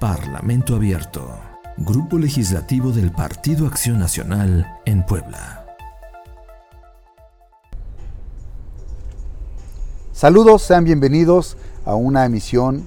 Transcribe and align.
Parlamento 0.00 0.76
Abierto, 0.76 1.28
Grupo 1.76 2.18
Legislativo 2.18 2.92
del 2.92 3.10
Partido 3.10 3.66
Acción 3.66 3.98
Nacional 3.98 4.78
en 4.84 5.04
Puebla. 5.04 5.66
Saludos, 10.12 10.62
sean 10.62 10.84
bienvenidos 10.84 11.56
a 11.84 11.96
una 11.96 12.24
emisión 12.24 12.84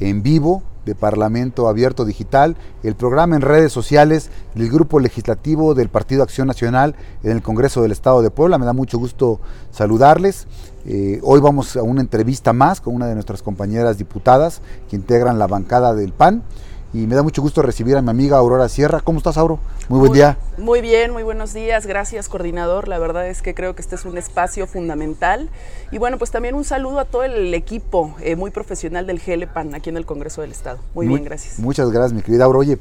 en 0.00 0.24
vivo 0.24 0.64
de 0.88 0.94
Parlamento 0.94 1.68
Abierto 1.68 2.04
Digital, 2.04 2.56
el 2.82 2.94
programa 2.94 3.36
en 3.36 3.42
redes 3.42 3.72
sociales 3.72 4.30
del 4.54 4.70
Grupo 4.70 5.00
Legislativo 5.00 5.74
del 5.74 5.90
Partido 5.90 6.22
Acción 6.22 6.46
Nacional 6.46 6.96
en 7.22 7.32
el 7.32 7.42
Congreso 7.42 7.82
del 7.82 7.92
Estado 7.92 8.22
de 8.22 8.30
Puebla. 8.30 8.56
Me 8.56 8.64
da 8.64 8.72
mucho 8.72 8.98
gusto 8.98 9.38
saludarles. 9.70 10.46
Eh, 10.86 11.20
hoy 11.22 11.40
vamos 11.40 11.76
a 11.76 11.82
una 11.82 12.00
entrevista 12.00 12.54
más 12.54 12.80
con 12.80 12.94
una 12.94 13.06
de 13.06 13.14
nuestras 13.14 13.42
compañeras 13.42 13.98
diputadas 13.98 14.62
que 14.88 14.96
integran 14.96 15.38
la 15.38 15.46
bancada 15.46 15.94
del 15.94 16.12
PAN 16.12 16.42
y 16.92 17.06
me 17.06 17.14
da 17.14 17.22
mucho 17.22 17.42
gusto 17.42 17.60
recibir 17.60 17.96
a 17.96 18.02
mi 18.02 18.08
amiga 18.08 18.38
Aurora 18.38 18.66
Sierra. 18.68 19.00
¿Cómo 19.00 19.18
estás, 19.18 19.36
Auro? 19.36 19.58
Muy 19.90 19.98
buen 20.00 20.12
día. 20.12 20.38
Muy 20.56 20.80
bien, 20.80 21.12
muy 21.12 21.22
buenos 21.22 21.52
días. 21.52 21.84
Gracias, 21.84 22.30
coordinador. 22.30 22.88
La 22.88 22.98
verdad 22.98 23.28
es 23.28 23.42
que 23.42 23.54
creo 23.54 23.74
que 23.74 23.82
este 23.82 23.94
es 23.94 24.06
un 24.06 24.16
espacio 24.16 24.66
fundamental. 24.66 25.50
Y 25.92 25.98
bueno, 25.98 26.16
pues 26.16 26.30
también 26.30 26.54
un 26.54 26.64
saludo 26.64 27.00
a 27.00 27.04
todo 27.04 27.24
el 27.24 27.52
equipo 27.52 28.14
eh, 28.20 28.36
muy 28.36 28.50
profesional 28.50 29.06
del 29.06 29.20
GLPAN 29.20 29.74
aquí 29.74 29.90
en 29.90 29.98
el 29.98 30.06
Congreso 30.06 30.40
del 30.40 30.50
Estado. 30.50 30.78
Muy, 30.94 31.08
bien, 31.08 31.24
gracias. 31.24 31.58
Muchas 31.58 31.90
gracias, 31.90 32.14
mi 32.14 32.22
querida 32.22 32.44
Auro. 32.44 32.60
Oye, 32.60 32.78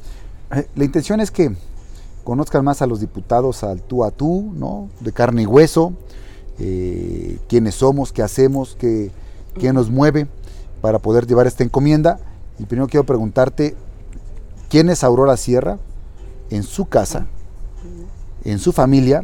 eh, 0.56 0.68
la 0.74 0.86
intención 0.86 1.20
es 1.20 1.30
que 1.30 1.52
conozcan 2.24 2.64
más 2.64 2.82
a 2.82 2.88
los 2.88 3.02
diputados 3.02 3.64
al 3.64 3.82
tú 3.82 4.06
a 4.06 4.12
tú, 4.12 4.54
¿no? 4.56 4.90
De 5.02 5.12
carne 5.12 5.42
y 5.42 5.46
hueso, 5.46 5.92
eh, 6.60 7.40
quiénes 7.50 7.76
somos, 7.76 8.14
qué 8.14 8.24
hacemos, 8.24 8.78
qué, 8.80 9.12
qué 9.60 9.74
nos 9.74 9.90
mueve 9.90 10.28
para 10.80 11.00
poder 11.00 11.28
llevar 11.28 11.46
esta 11.46 11.66
encomienda. 11.66 12.20
Y 12.58 12.66
primero 12.66 12.88
quiero 12.88 13.06
preguntarte, 13.06 13.76
quién 14.70 14.90
es 14.90 15.04
Aurora 15.04 15.38
Sierra 15.38 15.78
en 16.50 16.64
su 16.64 16.86
casa, 16.86 17.28
en 18.44 18.60
su 18.60 18.72
familia 18.72 19.24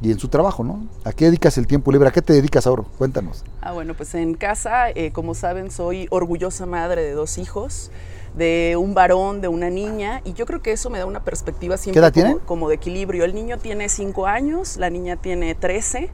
y 0.00 0.10
en 0.10 0.18
su 0.18 0.28
trabajo, 0.28 0.64
¿no? 0.64 0.86
¿A 1.04 1.12
qué 1.12 1.26
dedicas 1.26 1.56
el 1.58 1.66
tiempo 1.66 1.92
libre? 1.92 2.08
¿A 2.08 2.12
qué 2.12 2.22
te 2.22 2.32
dedicas, 2.32 2.66
Auro? 2.66 2.84
Cuéntanos. 2.98 3.44
Ah, 3.60 3.72
bueno, 3.72 3.94
pues 3.94 4.14
en 4.14 4.34
casa, 4.34 4.90
eh, 4.90 5.12
como 5.12 5.34
saben, 5.34 5.70
soy 5.70 6.08
orgullosa 6.10 6.66
madre 6.66 7.02
de 7.02 7.12
dos 7.12 7.38
hijos 7.38 7.90
de 8.36 8.76
un 8.78 8.94
varón, 8.94 9.42
de 9.42 9.48
una 9.48 9.68
niña, 9.68 10.22
y 10.24 10.32
yo 10.32 10.46
creo 10.46 10.62
que 10.62 10.72
eso 10.72 10.88
me 10.88 10.98
da 10.98 11.04
una 11.04 11.22
perspectiva 11.22 11.76
siempre 11.76 12.10
como, 12.12 12.38
como, 12.40 12.68
de 12.70 12.76
equilibrio. 12.76 13.24
El 13.24 13.34
niño 13.34 13.58
tiene 13.58 13.90
cinco 13.90 14.26
años, 14.26 14.78
la 14.78 14.88
niña 14.88 15.16
tiene 15.16 15.54
trece 15.54 16.10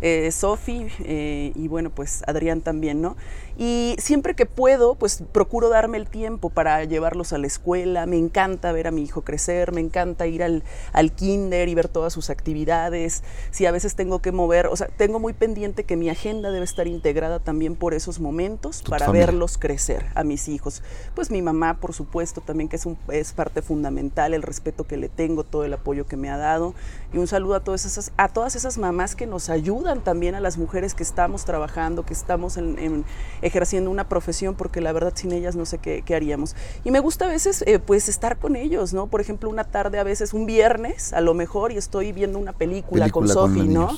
eh, 0.00 0.30
Sofi 0.32 0.86
eh, 1.00 1.52
y 1.54 1.68
bueno, 1.68 1.90
pues 1.90 2.22
Adrián 2.26 2.60
también, 2.60 3.00
¿no? 3.00 3.16
Y 3.58 3.94
siempre 3.98 4.34
que 4.34 4.46
puedo, 4.46 4.94
pues 4.94 5.22
procuro 5.32 5.68
darme 5.68 5.98
el 5.98 6.08
tiempo 6.08 6.48
para 6.48 6.82
llevarlos 6.84 7.34
a 7.34 7.38
la 7.38 7.46
escuela. 7.46 8.06
Me 8.06 8.16
encanta 8.16 8.72
ver 8.72 8.86
a 8.86 8.90
mi 8.90 9.02
hijo 9.02 9.20
crecer, 9.20 9.72
me 9.72 9.82
encanta 9.82 10.26
ir 10.26 10.42
al, 10.42 10.62
al 10.94 11.12
kinder 11.12 11.68
y 11.68 11.74
ver 11.74 11.88
todas 11.88 12.14
sus 12.14 12.30
actividades. 12.30 13.22
Si 13.50 13.66
a 13.66 13.70
veces 13.70 13.96
tengo 13.96 14.20
que 14.20 14.32
mover, 14.32 14.68
o 14.68 14.76
sea, 14.76 14.88
tengo 14.88 15.18
muy 15.18 15.34
pendiente 15.34 15.84
que 15.84 15.96
mi 15.96 16.08
agenda 16.08 16.50
debe 16.50 16.64
estar 16.64 16.86
integrada 16.86 17.38
también 17.38 17.76
por 17.76 17.92
esos 17.92 18.18
momentos 18.18 18.82
para 18.88 19.10
verlos 19.10 19.58
crecer 19.58 20.06
a 20.14 20.24
mis 20.24 20.48
hijos. 20.48 20.82
Pues 21.14 21.30
mi 21.30 21.42
mamá, 21.42 21.80
por 21.80 21.92
supuesto, 21.92 22.40
también 22.40 22.70
que 22.70 22.76
es, 22.76 22.86
un, 22.86 22.96
es 23.12 23.32
parte 23.32 23.60
fundamental, 23.60 24.32
el 24.32 24.42
respeto 24.42 24.84
que 24.84 24.96
le 24.96 25.10
tengo, 25.10 25.44
todo 25.44 25.64
el 25.64 25.74
apoyo 25.74 26.06
que 26.06 26.16
me 26.16 26.30
ha 26.30 26.38
dado. 26.38 26.74
Y 27.12 27.18
un 27.18 27.26
saludo 27.26 27.56
a 27.56 27.60
todas 27.60 27.84
esas, 27.84 28.12
a 28.16 28.28
todas 28.28 28.56
esas 28.56 28.78
mamás 28.78 29.16
que 29.16 29.26
nos 29.26 29.50
ayudan 29.50 29.89
también 29.98 30.36
a 30.36 30.40
las 30.40 30.56
mujeres 30.56 30.94
que 30.94 31.02
estamos 31.02 31.44
trabajando, 31.44 32.06
que 32.06 32.14
estamos 32.14 32.56
en, 32.56 33.04
ejerciendo 33.42 33.90
una 33.90 34.08
profesión, 34.08 34.54
porque 34.54 34.80
la 34.80 34.92
verdad 34.92 35.12
sin 35.16 35.32
ellas 35.32 35.56
no 35.56 35.66
sé 35.66 35.78
qué, 35.78 36.04
haríamos. 36.14 36.54
Y 36.84 36.92
me 36.92 37.00
gusta 37.00 37.24
a 37.24 37.28
veces 37.28 37.64
eh, 37.66 37.80
pues 37.80 38.08
estar 38.08 38.38
con 38.38 38.54
ellos, 38.54 38.94
¿no? 38.94 39.08
Por 39.08 39.20
ejemplo, 39.20 39.50
una 39.50 39.64
tarde 39.64 39.98
a 39.98 40.04
veces, 40.04 40.32
un 40.32 40.46
viernes 40.46 41.12
a 41.12 41.20
lo 41.20 41.34
mejor, 41.34 41.72
y 41.72 41.76
estoy 41.76 42.12
viendo 42.12 42.38
una 42.38 42.52
película, 42.52 43.10
con 43.10 43.28
Sofi, 43.28 43.66
¿no? 43.66 43.90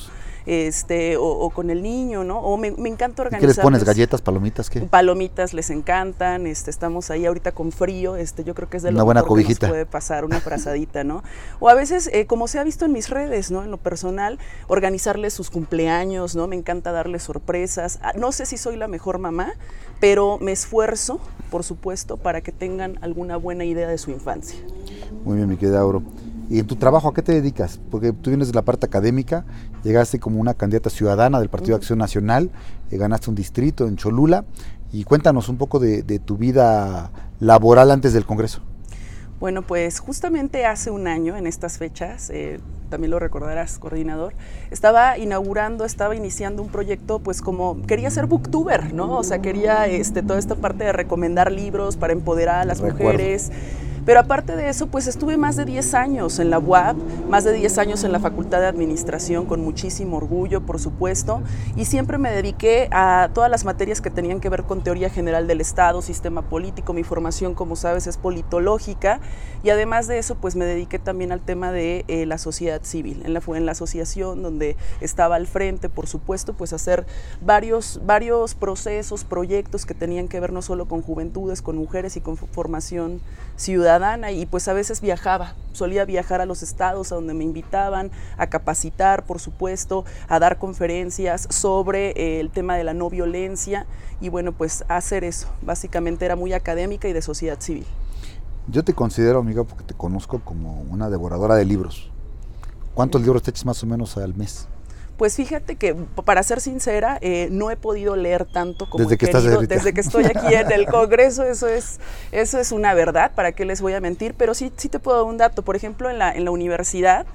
Este, 0.45 1.17
o, 1.17 1.49
con 1.49 1.69
el 1.69 1.81
niño, 1.81 2.23
¿no? 2.23 2.39
O 2.39 2.57
me, 2.57 2.67
encanta 2.67 3.21
organizar. 3.21 3.41
¿Qué 3.41 3.47
les 3.47 3.59
pones? 3.59 3.83
¿Galletas, 3.83 4.21
palomitas? 4.21 4.69
¿qué? 4.69 4.81
Palomitas 4.81 5.53
les 5.53 5.69
encantan, 5.69 6.47
este, 6.47 6.69
estamos 6.69 7.09
ahí 7.11 7.25
ahorita 7.25 7.51
con 7.53 7.71
frío, 7.71 8.15
este, 8.15 8.43
yo 8.43 8.53
creo 8.55 8.69
que 8.69 8.77
es 8.77 8.83
de 8.83 8.91
lo 8.91 8.97
una 8.97 9.03
buena 9.03 9.21
mejor 9.21 9.41
que 9.41 9.49
nos 9.49 9.59
puede 9.59 9.85
pasar, 9.85 10.25
una 10.25 10.39
frazadita, 10.39 11.03
¿no? 11.03 11.23
O 11.59 11.69
a 11.69 11.73
veces, 11.73 12.09
eh, 12.13 12.25
como 12.25 12.47
se 12.47 12.59
ha 12.59 12.63
visto 12.63 12.85
en 12.85 12.91
mis 12.91 13.09
redes, 13.09 13.51
¿no? 13.51 13.63
En 13.63 13.71
lo 13.71 13.77
personal, 13.77 14.39
organizarles 14.67 15.33
sus 15.33 15.49
cumpleaños, 15.49 16.35
¿no? 16.35 16.47
Me 16.47 16.55
encanta 16.55 16.91
darles 16.91 17.23
sorpresas. 17.23 17.99
Ah, 18.01 18.13
no 18.17 18.31
sé 18.31 18.45
si 18.45 18.57
soy 18.57 18.75
la 18.75 18.87
mejor 18.87 19.19
mamá, 19.19 19.53
pero 19.99 20.37
me 20.39 20.51
esfuerzo, 20.51 21.19
por 21.49 21.63
supuesto, 21.63 22.17
para 22.17 22.41
que 22.41 22.51
tengan 22.51 22.97
alguna 23.01 23.37
buena 23.37 23.65
idea 23.65 23.87
de 23.87 23.97
su 23.97 24.11
infancia. 24.11 24.59
Muy 25.23 25.37
bien, 25.37 25.47
mi 25.47 25.57
querida 25.57 25.79
Auro. 25.79 26.03
¿Y 26.49 26.59
en 26.59 26.67
tu 26.67 26.75
trabajo 26.75 27.07
a 27.07 27.13
qué 27.13 27.21
te 27.21 27.31
dedicas? 27.31 27.79
Porque 27.89 28.11
tú 28.11 28.29
vienes 28.29 28.47
de 28.49 28.53
la 28.53 28.63
parte 28.63 28.85
académica, 28.85 29.45
llegaste 29.83 30.19
como 30.19 30.39
una 30.39 30.53
candidata 30.53 30.89
ciudadana 30.89 31.39
del 31.39 31.49
Partido 31.49 31.75
de 31.75 31.81
Acción 31.81 31.99
Nacional, 31.99 32.51
eh, 32.91 32.97
ganaste 32.97 33.29
un 33.29 33.35
distrito 33.35 33.87
en 33.87 33.95
Cholula, 33.95 34.45
y 34.91 35.03
cuéntanos 35.05 35.49
un 35.49 35.57
poco 35.57 35.79
de, 35.79 36.03
tu 36.19 36.37
vida 36.37 37.11
laboral 37.39 37.89
antes 37.89 38.13
del 38.13 38.25
Congreso. 38.25 38.61
Bueno, 39.39 39.63
pues 39.63 39.99
justamente 39.99 40.65
hace 40.65 40.91
un 40.91 41.07
año, 41.07 41.35
en 41.35 41.47
estas 41.47 41.79
fechas, 41.79 42.29
eh, 42.29 42.59
también 42.89 43.09
lo 43.09 43.17
recordarás, 43.17 43.79
coordinador, 43.79 44.33
estaba 44.69 45.17
inaugurando, 45.17 45.83
estaba 45.83 46.15
iniciando 46.15 46.61
un 46.61 46.69
proyecto, 46.69 47.19
pues 47.19 47.41
como 47.41 47.81
quería 47.81 48.11
ser 48.11 48.27
booktuber, 48.27 48.93
¿no? 48.93 49.17
O 49.17 49.23
sea, 49.23 49.41
quería 49.41 49.87
este, 49.87 50.21
toda 50.21 50.37
esta 50.37 50.55
parte 50.55 50.83
de 50.83 50.93
recomendar 50.93 51.51
libros 51.51 51.97
para 51.97 52.13
empoderar 52.13 52.59
a 52.59 52.65
las 52.65 52.81
mujeres. 52.81 53.51
Pero 54.05 54.19
aparte 54.19 54.57
de 54.57 54.67
eso, 54.67 54.87
pues 54.87 55.07
estuve 55.07 55.37
más 55.37 55.55
de 55.55 55.63
10 55.63 55.93
años 55.93 56.39
en 56.39 56.49
la 56.49 56.59
UAP, 56.59 56.97
más 57.29 57.45
de 57.45 57.53
10 57.53 57.77
años 57.77 58.03
en 58.03 58.11
la 58.11 58.19
Facultad 58.19 58.59
de 58.59 58.67
Administración, 58.67 59.45
con 59.45 59.61
muchísimo 59.61 60.17
orgullo, 60.17 60.61
por 60.65 60.77
supuesto, 60.77 61.41
y 61.77 61.85
siempre 61.85 62.17
me 62.17 62.29
dediqué 62.29 62.89
a 62.91 63.29
todas 63.33 63.49
las 63.49 63.63
materias 63.63 64.01
que 64.01 64.09
tenían 64.09 64.41
que 64.41 64.49
ver 64.49 64.63
con 64.63 64.83
teoría 64.83 65.09
general 65.09 65.47
del 65.47 65.61
Estado, 65.61 66.01
sistema 66.01 66.41
político. 66.41 66.91
Mi 66.91 67.03
formación, 67.03 67.53
como 67.53 67.77
sabes, 67.77 68.05
es 68.05 68.17
politológica, 68.17 69.21
y 69.63 69.69
además 69.69 70.07
de 70.07 70.17
eso, 70.17 70.35
pues 70.35 70.57
me 70.57 70.65
dediqué 70.65 70.99
también 70.99 71.31
al 71.31 71.39
tema 71.39 71.71
de 71.71 72.03
eh, 72.09 72.25
la 72.25 72.37
sociedad 72.37 72.81
civil. 72.83 73.21
En 73.23 73.33
la, 73.33 73.41
en 73.47 73.65
la 73.65 73.71
asociación 73.71 74.43
donde 74.43 74.75
estaba 74.99 75.37
al 75.37 75.47
frente, 75.47 75.87
por 75.87 76.07
supuesto, 76.07 76.53
pues 76.53 76.73
hacer 76.73 77.05
varios, 77.41 78.01
varios 78.05 78.53
procesos, 78.53 79.23
proyectos 79.23 79.85
que 79.85 79.93
tenían 79.93 80.27
que 80.27 80.41
ver 80.41 80.51
no 80.51 80.61
solo 80.61 80.89
con 80.89 81.01
juventudes, 81.01 81.61
con 81.61 81.77
mujeres 81.77 82.17
y 82.17 82.21
con 82.21 82.35
formación 82.35 83.21
ciudadana 83.55 83.92
y 84.31 84.47
pues 84.47 84.67
a 84.67 84.73
veces 84.73 85.01
viajaba, 85.01 85.53
solía 85.71 86.03
viajar 86.03 86.41
a 86.41 86.47
los 86.47 86.63
estados 86.63 87.11
a 87.11 87.15
donde 87.15 87.35
me 87.35 87.43
invitaban 87.43 88.09
a 88.37 88.47
capacitar, 88.47 89.23
por 89.23 89.39
supuesto, 89.39 90.03
a 90.27 90.39
dar 90.39 90.57
conferencias 90.57 91.47
sobre 91.51 92.09
eh, 92.11 92.39
el 92.39 92.49
tema 92.49 92.75
de 92.75 92.83
la 92.83 92.95
no 92.95 93.11
violencia 93.11 93.85
y 94.19 94.29
bueno, 94.29 94.51
pues 94.51 94.83
hacer 94.87 95.23
eso, 95.23 95.47
básicamente 95.61 96.25
era 96.25 96.35
muy 96.35 96.53
académica 96.53 97.07
y 97.07 97.13
de 97.13 97.21
sociedad 97.21 97.59
civil. 97.59 97.85
Yo 98.67 98.83
te 98.83 98.95
considero, 98.95 99.39
amiga, 99.39 99.63
porque 99.63 99.83
te 99.83 99.93
conozco 99.93 100.39
como 100.39 100.81
una 100.89 101.11
devoradora 101.11 101.53
de 101.53 101.65
libros. 101.65 102.09
¿Cuántos 102.95 103.21
libros 103.21 103.43
te 103.43 103.51
echas 103.51 103.65
más 103.65 103.83
o 103.83 103.85
menos 103.85 104.17
al 104.17 104.33
mes? 104.33 104.67
Pues 105.17 105.35
fíjate 105.35 105.75
que, 105.75 105.93
para 105.93 106.41
ser 106.43 106.59
sincera, 106.59 107.19
eh, 107.21 107.47
no 107.51 107.69
he 107.69 107.75
podido 107.75 108.15
leer 108.15 108.45
tanto 108.45 108.89
como 108.89 109.03
desde 109.03 109.15
he 109.15 109.17
que 109.17 109.27
querido, 109.27 109.61
desde 109.61 109.93
que 109.93 110.01
estoy 110.01 110.25
aquí 110.25 110.53
en 110.53 110.71
el 110.71 110.87
Congreso, 110.87 111.43
eso 111.43 111.67
es, 111.67 111.99
eso 112.31 112.59
es 112.59 112.71
una 112.71 112.93
verdad, 112.93 113.31
¿para 113.35 113.51
qué 113.51 113.63
les 113.63 113.81
voy 113.81 113.93
a 113.93 114.01
mentir? 114.01 114.33
Pero 114.37 114.53
sí, 114.53 114.71
sí 114.75 114.89
te 114.89 114.99
puedo 114.99 115.17
dar 115.17 115.27
un 115.27 115.37
dato. 115.37 115.61
Por 115.61 115.75
ejemplo, 115.75 116.09
en 116.09 116.17
la, 116.17 116.31
en 116.31 116.45
la 116.45 116.51
universidad, 116.51 117.25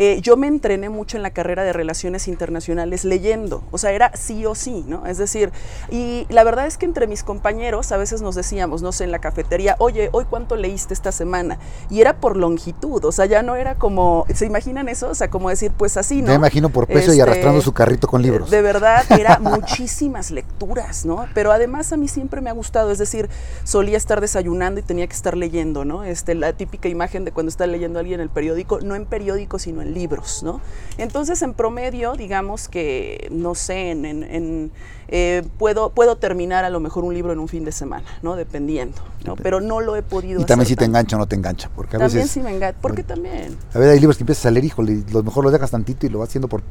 eh, 0.00 0.20
yo 0.20 0.36
me 0.36 0.46
entrené 0.46 0.90
mucho 0.90 1.16
en 1.16 1.24
la 1.24 1.30
carrera 1.30 1.64
de 1.64 1.72
Relaciones 1.72 2.28
Internacionales 2.28 3.04
leyendo, 3.04 3.64
o 3.72 3.78
sea, 3.78 3.90
era 3.90 4.12
sí 4.14 4.46
o 4.46 4.54
sí, 4.54 4.84
¿no? 4.86 5.06
Es 5.06 5.18
decir, 5.18 5.50
y 5.90 6.24
la 6.28 6.44
verdad 6.44 6.68
es 6.68 6.78
que 6.78 6.86
entre 6.86 7.08
mis 7.08 7.24
compañeros 7.24 7.90
a 7.90 7.96
veces 7.96 8.22
nos 8.22 8.36
decíamos, 8.36 8.80
no 8.80 8.92
sé, 8.92 9.02
en 9.02 9.10
la 9.10 9.18
cafetería, 9.18 9.74
oye, 9.80 10.08
hoy 10.12 10.24
cuánto 10.30 10.54
leíste 10.54 10.94
esta 10.94 11.10
semana, 11.10 11.58
y 11.90 12.00
era 12.00 12.20
por 12.20 12.36
longitud, 12.36 13.04
o 13.04 13.10
sea, 13.10 13.26
ya 13.26 13.42
no 13.42 13.56
era 13.56 13.74
como, 13.74 14.24
¿se 14.32 14.46
imaginan 14.46 14.88
eso? 14.88 15.08
O 15.08 15.14
sea, 15.16 15.30
como 15.30 15.50
decir, 15.50 15.72
pues 15.76 15.96
así, 15.96 16.22
¿no? 16.22 16.28
Me 16.28 16.34
imagino 16.34 16.68
por 16.68 16.86
peso 16.86 17.12
y 17.12 17.18
este, 17.18 17.27
arrastrando 17.28 17.60
su 17.60 17.72
carrito 17.72 18.08
con 18.08 18.22
libros. 18.22 18.50
De 18.50 18.62
verdad, 18.62 19.04
era 19.10 19.38
muchísimas 19.40 20.30
lecturas, 20.30 21.04
¿no? 21.04 21.26
Pero 21.34 21.52
además 21.52 21.92
a 21.92 21.96
mí 21.96 22.08
siempre 22.08 22.40
me 22.40 22.50
ha 22.50 22.52
gustado, 22.52 22.90
es 22.90 22.98
decir, 22.98 23.28
solía 23.64 23.96
estar 23.96 24.20
desayunando 24.20 24.80
y 24.80 24.82
tenía 24.82 25.06
que 25.06 25.14
estar 25.14 25.36
leyendo, 25.36 25.84
¿no? 25.84 26.04
Este, 26.04 26.34
la 26.34 26.52
típica 26.52 26.88
imagen 26.88 27.24
de 27.24 27.32
cuando 27.32 27.50
está 27.50 27.66
leyendo 27.66 27.98
alguien 27.98 28.20
el 28.20 28.30
periódico, 28.30 28.80
no 28.80 28.94
en 28.94 29.06
periódico, 29.06 29.58
sino 29.58 29.82
en 29.82 29.94
libros, 29.94 30.42
¿no? 30.42 30.60
Entonces, 30.96 31.42
en 31.42 31.54
promedio, 31.54 32.14
digamos 32.14 32.68
que, 32.68 33.28
no 33.30 33.54
sé, 33.54 33.90
en, 33.90 34.72
eh, 35.10 35.42
puedo, 35.58 35.90
puedo 35.90 36.16
terminar 36.16 36.64
a 36.64 36.70
lo 36.70 36.80
mejor 36.80 37.04
un 37.04 37.14
libro 37.14 37.32
en 37.32 37.38
un 37.38 37.48
fin 37.48 37.64
de 37.64 37.72
semana, 37.72 38.06
¿no? 38.22 38.36
Dependiendo, 38.36 39.00
¿no? 39.24 39.36
Pero 39.36 39.60
no 39.60 39.80
lo 39.80 39.96
he 39.96 40.02
podido 40.02 40.40
Y 40.42 40.44
también 40.44 40.66
si 40.66 40.76
te 40.76 40.84
engancha 40.84 41.16
o 41.16 41.18
no 41.18 41.26
te 41.26 41.34
engancha, 41.34 41.70
porque 41.74 41.96
a 41.96 42.00
también 42.00 42.18
veces... 42.18 42.30
sí 42.30 42.40
me 42.40 42.50
engancha, 42.54 42.78
porque 42.80 43.02
también. 43.02 43.56
A 43.72 43.78
ver, 43.78 43.90
hay 43.90 44.00
libros 44.00 44.16
que 44.18 44.24
empiezas 44.24 44.46
a 44.46 44.50
leer, 44.50 44.66
híjole, 44.66 45.02
lo 45.10 45.22
mejor 45.22 45.44
lo 45.44 45.50
dejas 45.50 45.70
tantito 45.70 46.06
y 46.06 46.10
lo 46.10 46.18
vas 46.18 46.28
haciendo 46.28 46.48
por 46.48 46.62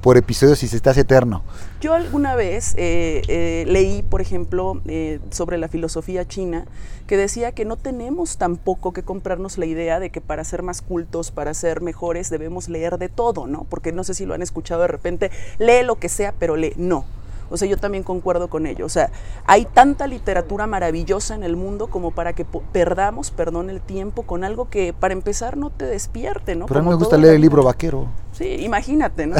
por 0.00 0.16
episodios 0.16 0.62
y 0.62 0.68
se 0.68 0.88
hace 0.88 1.00
eterno. 1.00 1.42
Yo 1.80 1.94
alguna 1.94 2.34
vez 2.34 2.74
eh, 2.76 3.22
eh, 3.28 3.64
leí, 3.66 4.02
por 4.02 4.20
ejemplo, 4.20 4.80
eh, 4.86 5.20
sobre 5.30 5.58
la 5.58 5.68
filosofía 5.68 6.26
china, 6.26 6.66
que 7.06 7.16
decía 7.16 7.52
que 7.52 7.64
no 7.64 7.76
tenemos 7.76 8.36
tampoco 8.36 8.92
que 8.92 9.02
comprarnos 9.02 9.58
la 9.58 9.66
idea 9.66 9.98
de 9.98 10.10
que 10.10 10.20
para 10.20 10.44
ser 10.44 10.62
más 10.62 10.82
cultos, 10.82 11.30
para 11.30 11.54
ser 11.54 11.80
mejores, 11.80 12.30
debemos 12.30 12.68
leer 12.68 12.98
de 12.98 13.08
todo, 13.08 13.46
¿no? 13.46 13.66
Porque 13.68 13.92
no 13.92 14.04
sé 14.04 14.14
si 14.14 14.24
lo 14.24 14.34
han 14.34 14.42
escuchado 14.42 14.82
de 14.82 14.88
repente, 14.88 15.30
lee 15.58 15.84
lo 15.84 15.96
que 15.96 16.08
sea, 16.08 16.32
pero 16.38 16.56
lee. 16.56 16.74
No 16.76 17.04
o 17.50 17.56
sea, 17.56 17.68
yo 17.68 17.76
también 17.76 18.02
concuerdo 18.04 18.48
con 18.48 18.66
ello. 18.66 18.86
O 18.86 18.88
sea, 18.88 19.10
hay 19.46 19.64
tanta 19.64 20.06
literatura 20.06 20.66
maravillosa 20.66 21.34
en 21.34 21.42
el 21.42 21.56
mundo 21.56 21.88
como 21.88 22.10
para 22.10 22.32
que 22.32 22.44
perdamos, 22.44 23.30
perdón, 23.30 23.70
el 23.70 23.80
tiempo 23.80 24.22
con 24.22 24.44
algo 24.44 24.68
que 24.68 24.92
para 24.92 25.14
empezar 25.14 25.56
no 25.56 25.70
te 25.70 25.86
despierte, 25.86 26.54
¿no? 26.54 26.66
Pero 26.66 26.80
a 26.80 26.82
mí 26.82 26.88
me 26.88 26.94
gusta 26.94 27.16
leer 27.16 27.34
el 27.34 27.40
libro 27.40 27.62
vaquero. 27.62 28.08
Sí, 28.32 28.56
imagínate, 28.60 29.26
¿no? 29.26 29.36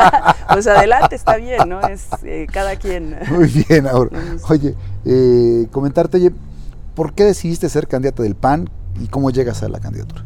pues 0.52 0.66
adelante, 0.66 1.16
está 1.16 1.36
bien, 1.36 1.68
¿no? 1.68 1.80
Es 1.86 2.06
eh, 2.22 2.46
cada 2.50 2.76
quien. 2.76 3.16
Muy 3.30 3.48
bien, 3.48 3.86
ahora. 3.86 4.10
Oye, 4.48 4.74
eh, 5.04 5.66
comentarte, 5.70 6.16
oye, 6.16 6.32
¿por 6.94 7.12
qué 7.12 7.24
decidiste 7.24 7.68
ser 7.68 7.86
candidata 7.86 8.22
del 8.22 8.34
PAN 8.34 8.70
y 9.00 9.08
cómo 9.08 9.30
llegas 9.30 9.62
a 9.62 9.68
la 9.68 9.80
candidatura? 9.80 10.24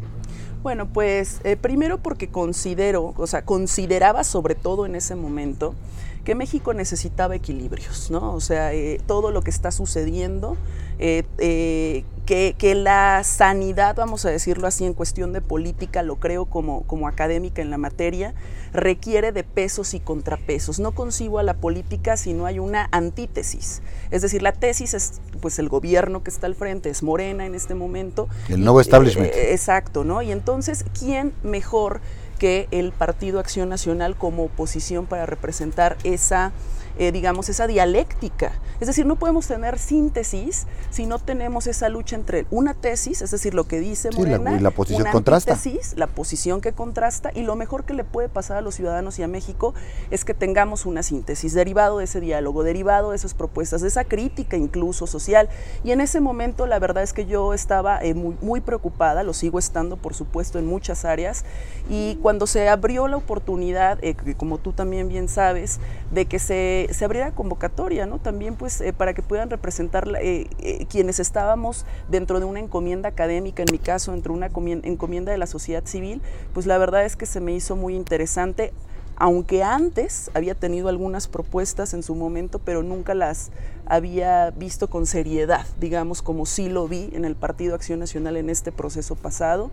Bueno, 0.63 0.87
pues 0.87 1.41
eh, 1.43 1.57
primero 1.57 1.97
porque 1.97 2.29
considero, 2.29 3.13
o 3.17 3.27
sea, 3.27 3.43
consideraba 3.43 4.23
sobre 4.23 4.55
todo 4.55 4.85
en 4.85 4.95
ese 4.95 5.15
momento 5.15 5.75
que 6.23 6.35
México 6.35 6.73
necesitaba 6.73 7.35
equilibrios, 7.35 8.09
¿no? 8.09 8.33
O 8.33 8.39
sea, 8.39 8.73
eh, 8.73 8.99
todo 9.05 9.31
lo 9.31 9.41
que 9.41 9.49
está 9.49 9.71
sucediendo, 9.71 10.55
eh, 10.99 11.23
eh, 11.37 12.05
que, 12.25 12.75
la 12.75 13.23
sanidad, 13.25 13.95
vamos 13.97 14.25
a 14.25 14.29
decirlo 14.29 14.67
así, 14.67 14.85
en 14.85 14.93
cuestión 14.93 15.33
de 15.33 15.41
política, 15.41 16.01
lo 16.01 16.15
creo 16.15 16.45
como, 16.45 16.83
como 16.83 17.09
académica 17.09 17.61
en 17.61 17.69
la 17.69 17.77
materia, 17.77 18.33
requiere 18.71 19.33
de 19.33 19.43
pesos 19.43 19.93
y 19.93 19.99
contrapesos. 19.99 20.79
No 20.79 20.93
concibo 20.93 21.39
a 21.39 21.43
la 21.43 21.55
política 21.55 22.15
si 22.15 22.33
no 22.33 22.45
hay 22.45 22.59
una 22.59 22.87
antítesis. 22.91 23.81
Es 24.09 24.21
decir, 24.21 24.41
la 24.41 24.53
tesis 24.53 24.93
es 24.93 25.21
pues 25.41 25.59
el 25.59 25.67
gobierno 25.67 26.23
que 26.23 26.29
está 26.29 26.47
al 26.47 26.55
frente, 26.55 26.89
es 26.89 27.03
Morena 27.03 27.45
en 27.45 27.53
este 27.53 27.75
momento. 27.75 28.29
El 28.47 28.61
nuevo 28.61 28.79
establishment. 28.79 29.33
exacto, 29.35 30.05
¿no? 30.05 30.21
Y 30.21 30.31
entonces, 30.31 30.85
¿quién 30.97 31.33
mejor 31.43 31.99
que 32.43 32.67
el 32.71 32.91
Partido 32.91 33.39
Acción 33.39 33.69
Nacional 33.69 34.17
como 34.17 34.43
oposición 34.43 35.05
para 35.05 35.25
representar 35.25 35.95
esa 36.03 36.51
eh, 36.97 37.11
digamos, 37.11 37.49
esa 37.49 37.67
dialéctica. 37.67 38.53
Es 38.79 38.87
decir, 38.87 39.05
no 39.05 39.15
podemos 39.15 39.47
tener 39.47 39.79
síntesis 39.79 40.65
si 40.89 41.05
no 41.05 41.19
tenemos 41.19 41.67
esa 41.67 41.89
lucha 41.89 42.15
entre 42.15 42.45
una 42.51 42.73
tesis, 42.73 43.21
es 43.21 43.31
decir, 43.31 43.53
lo 43.53 43.65
que 43.65 43.79
dice 43.79 44.09
Morena, 44.11 44.51
la, 44.51 44.61
la 44.61 44.71
posición 44.71 45.07
contrasta. 45.11 45.57
la 45.95 46.07
posición 46.07 46.61
que 46.61 46.73
contrasta, 46.73 47.31
y 47.33 47.41
lo 47.43 47.55
mejor 47.55 47.85
que 47.85 47.93
le 47.93 48.03
puede 48.03 48.29
pasar 48.29 48.57
a 48.57 48.61
los 48.61 48.75
ciudadanos 48.75 49.19
y 49.19 49.23
a 49.23 49.27
México 49.27 49.73
es 50.11 50.25
que 50.25 50.33
tengamos 50.33 50.85
una 50.85 51.03
síntesis 51.03 51.53
derivado 51.53 51.97
de 51.97 52.05
ese 52.05 52.19
diálogo, 52.19 52.63
derivado 52.63 53.11
de 53.11 53.15
esas 53.15 53.33
propuestas, 53.33 53.81
de 53.81 53.87
esa 53.87 54.03
crítica 54.03 54.57
incluso 54.57 55.07
social. 55.07 55.49
Y 55.83 55.91
en 55.91 56.01
ese 56.01 56.19
momento 56.19 56.67
la 56.67 56.79
verdad 56.79 57.03
es 57.03 57.13
que 57.13 57.25
yo 57.25 57.53
estaba 57.53 58.03
eh, 58.03 58.13
muy, 58.13 58.35
muy 58.41 58.61
preocupada, 58.61 59.23
lo 59.23 59.33
sigo 59.33 59.59
estando 59.59 59.97
por 59.97 60.13
supuesto 60.13 60.59
en 60.59 60.65
muchas 60.65 61.05
áreas, 61.05 61.45
y 61.89 62.15
cuando 62.21 62.47
se 62.47 62.69
abrió 62.69 63.07
la 63.07 63.17
oportunidad, 63.17 63.97
eh, 64.03 64.15
como 64.37 64.57
tú 64.57 64.73
también 64.73 65.09
bien 65.09 65.27
sabes, 65.27 65.79
de 66.11 66.25
que 66.25 66.39
se 66.39 66.82
se, 66.91 67.05
abriera 67.05 67.31
convocatoria, 67.31 68.05
¿no? 68.05 68.19
También 68.19 68.55
pues 68.55 68.81
eh, 68.81 68.93
para 68.93 69.13
que 69.13 69.21
puedan 69.21 69.49
representar 69.49 70.07
eh, 70.21 70.47
eh, 70.59 70.85
quienes 70.87 71.19
estábamos 71.19 71.85
dentro 72.09 72.39
de 72.39 72.45
una 72.45 72.59
encomienda 72.59 73.09
académica, 73.09 73.63
en 73.63 73.69
mi 73.71 73.79
caso, 73.79 74.11
dentro 74.11 74.33
de 74.33 74.37
una 74.37 74.49
encomienda 74.83 75.31
de 75.31 75.37
la 75.37 75.47
sociedad 75.47 75.85
civil, 75.85 76.21
pues 76.53 76.65
la 76.65 76.77
verdad 76.77 77.05
es 77.05 77.15
que 77.15 77.25
se 77.25 77.39
me 77.39 77.53
hizo 77.53 77.75
muy 77.75 77.95
interesante 77.95 78.73
aunque 79.15 79.63
antes 79.63 80.31
había 80.33 80.55
tenido 80.55 80.89
algunas 80.89 81.27
propuestas 81.27 81.93
en 81.93 82.01
su 82.01 82.15
momento, 82.15 82.59
pero 82.59 82.81
nunca 82.81 83.13
las 83.13 83.51
había 83.85 84.49
visto 84.51 84.89
con 84.89 85.05
seriedad, 85.05 85.65
digamos, 85.79 86.21
como 86.21 86.45
sí 86.45 86.67
lo 86.67 86.87
vi 86.87 87.09
en 87.13 87.23
el 87.23 87.35
Partido 87.35 87.75
Acción 87.75 87.99
Nacional 87.99 88.37
en 88.37 88.49
este 88.49 88.71
proceso 88.71 89.15
pasado. 89.15 89.71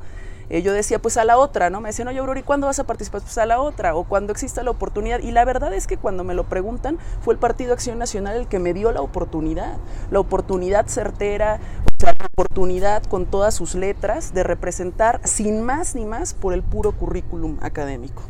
Eh, 0.51 0.63
yo 0.63 0.73
decía, 0.73 1.01
pues 1.01 1.17
a 1.17 1.25
la 1.25 1.39
otra, 1.39 1.71
¿no? 1.71 1.81
Me 1.81 1.91
decían, 1.91 2.09
oye, 2.09 2.19
Aurora, 2.19 2.41
¿y 2.41 2.43
cuándo 2.43 2.67
vas 2.67 2.81
a 2.81 2.85
participar? 2.85 3.23
Pues 3.23 3.39
a 3.39 3.47
la 3.47 3.61
otra, 3.61 3.95
o 3.95 4.03
cuando 4.03 4.33
exista 4.33 4.65
la 4.65 4.73
oportunidad. 4.73 5.21
Y 5.21 5.31
la 5.31 5.45
verdad 5.45 5.73
es 5.73 5.87
que 5.87 5.97
cuando 5.97 6.25
me 6.25 6.35
lo 6.35 6.45
preguntan, 6.45 6.99
fue 7.21 7.35
el 7.35 7.39
Partido 7.39 7.73
Acción 7.73 7.99
Nacional 7.99 8.37
el 8.37 8.49
que 8.49 8.59
me 8.59 8.75
dio 8.75 8.91
la 8.91 9.01
oportunidad, 9.01 9.77
la 10.11 10.19
oportunidad 10.19 10.89
certera, 10.89 11.61
o 11.87 12.01
sea, 12.01 12.15
la 12.19 12.27
oportunidad 12.27 13.05
con 13.05 13.27
todas 13.27 13.55
sus 13.55 13.77
letras 13.77 14.35
de 14.35 14.43
representar 14.43 15.21
sin 15.23 15.63
más 15.63 15.95
ni 15.95 16.05
más 16.05 16.35
por 16.35 16.53
el 16.53 16.65
puro 16.65 16.93
currículum 16.93 17.59
académico. 17.61 18.23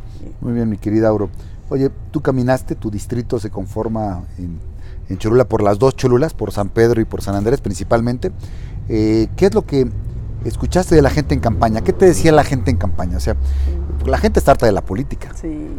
Muy 0.43 0.53
bien, 0.53 0.69
mi 0.69 0.77
querida 0.77 1.09
Auro. 1.09 1.31
Oye, 1.71 1.91
tú 2.11 2.21
caminaste, 2.21 2.75
tu 2.75 2.91
distrito 2.91 3.39
se 3.39 3.49
conforma 3.49 4.25
en, 4.39 4.69
Cholula 5.19 5.45
por 5.45 5.61
las 5.61 5.81
dos 5.81 5.97
Cholulas, 5.97 6.35
por 6.35 6.53
San 6.53 6.69
Pedro 6.69 7.01
y 7.01 7.05
por 7.05 7.21
San 7.21 7.35
Andrés 7.35 7.61
principalmente. 7.61 8.31
Eh, 8.89 9.27
¿Qué 9.37 9.47
es 9.47 9.55
lo 9.55 9.63
que 9.63 9.91
escuchaste 10.45 10.95
de 10.95 11.03
la 11.03 11.11
gente 11.11 11.35
en 11.35 11.41
campaña? 11.41 11.83
¿Qué 11.83 11.93
te 11.93 12.07
decía 12.07 12.33
la 12.33 12.45
gente 12.45 12.71
en 12.71 12.77
campaña? 12.77 13.17
O 13.17 13.21
sea, 13.21 13.37
la 14.07 14.19
gente 14.19 14.39
está 14.39 14.53
harta 14.53 14.67
de 14.67 14.73
la 14.73 14.83
política. 14.83 15.33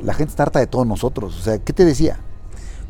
La 0.04 0.14
gente 0.14 0.32
está 0.32 0.44
harta 0.44 0.60
de 0.60 0.68
todos 0.68 0.86
nosotros. 0.86 1.38
O 1.38 1.42
sea, 1.42 1.60
¿qué 1.60 1.74
te 1.74 1.86
decía? 1.86 2.20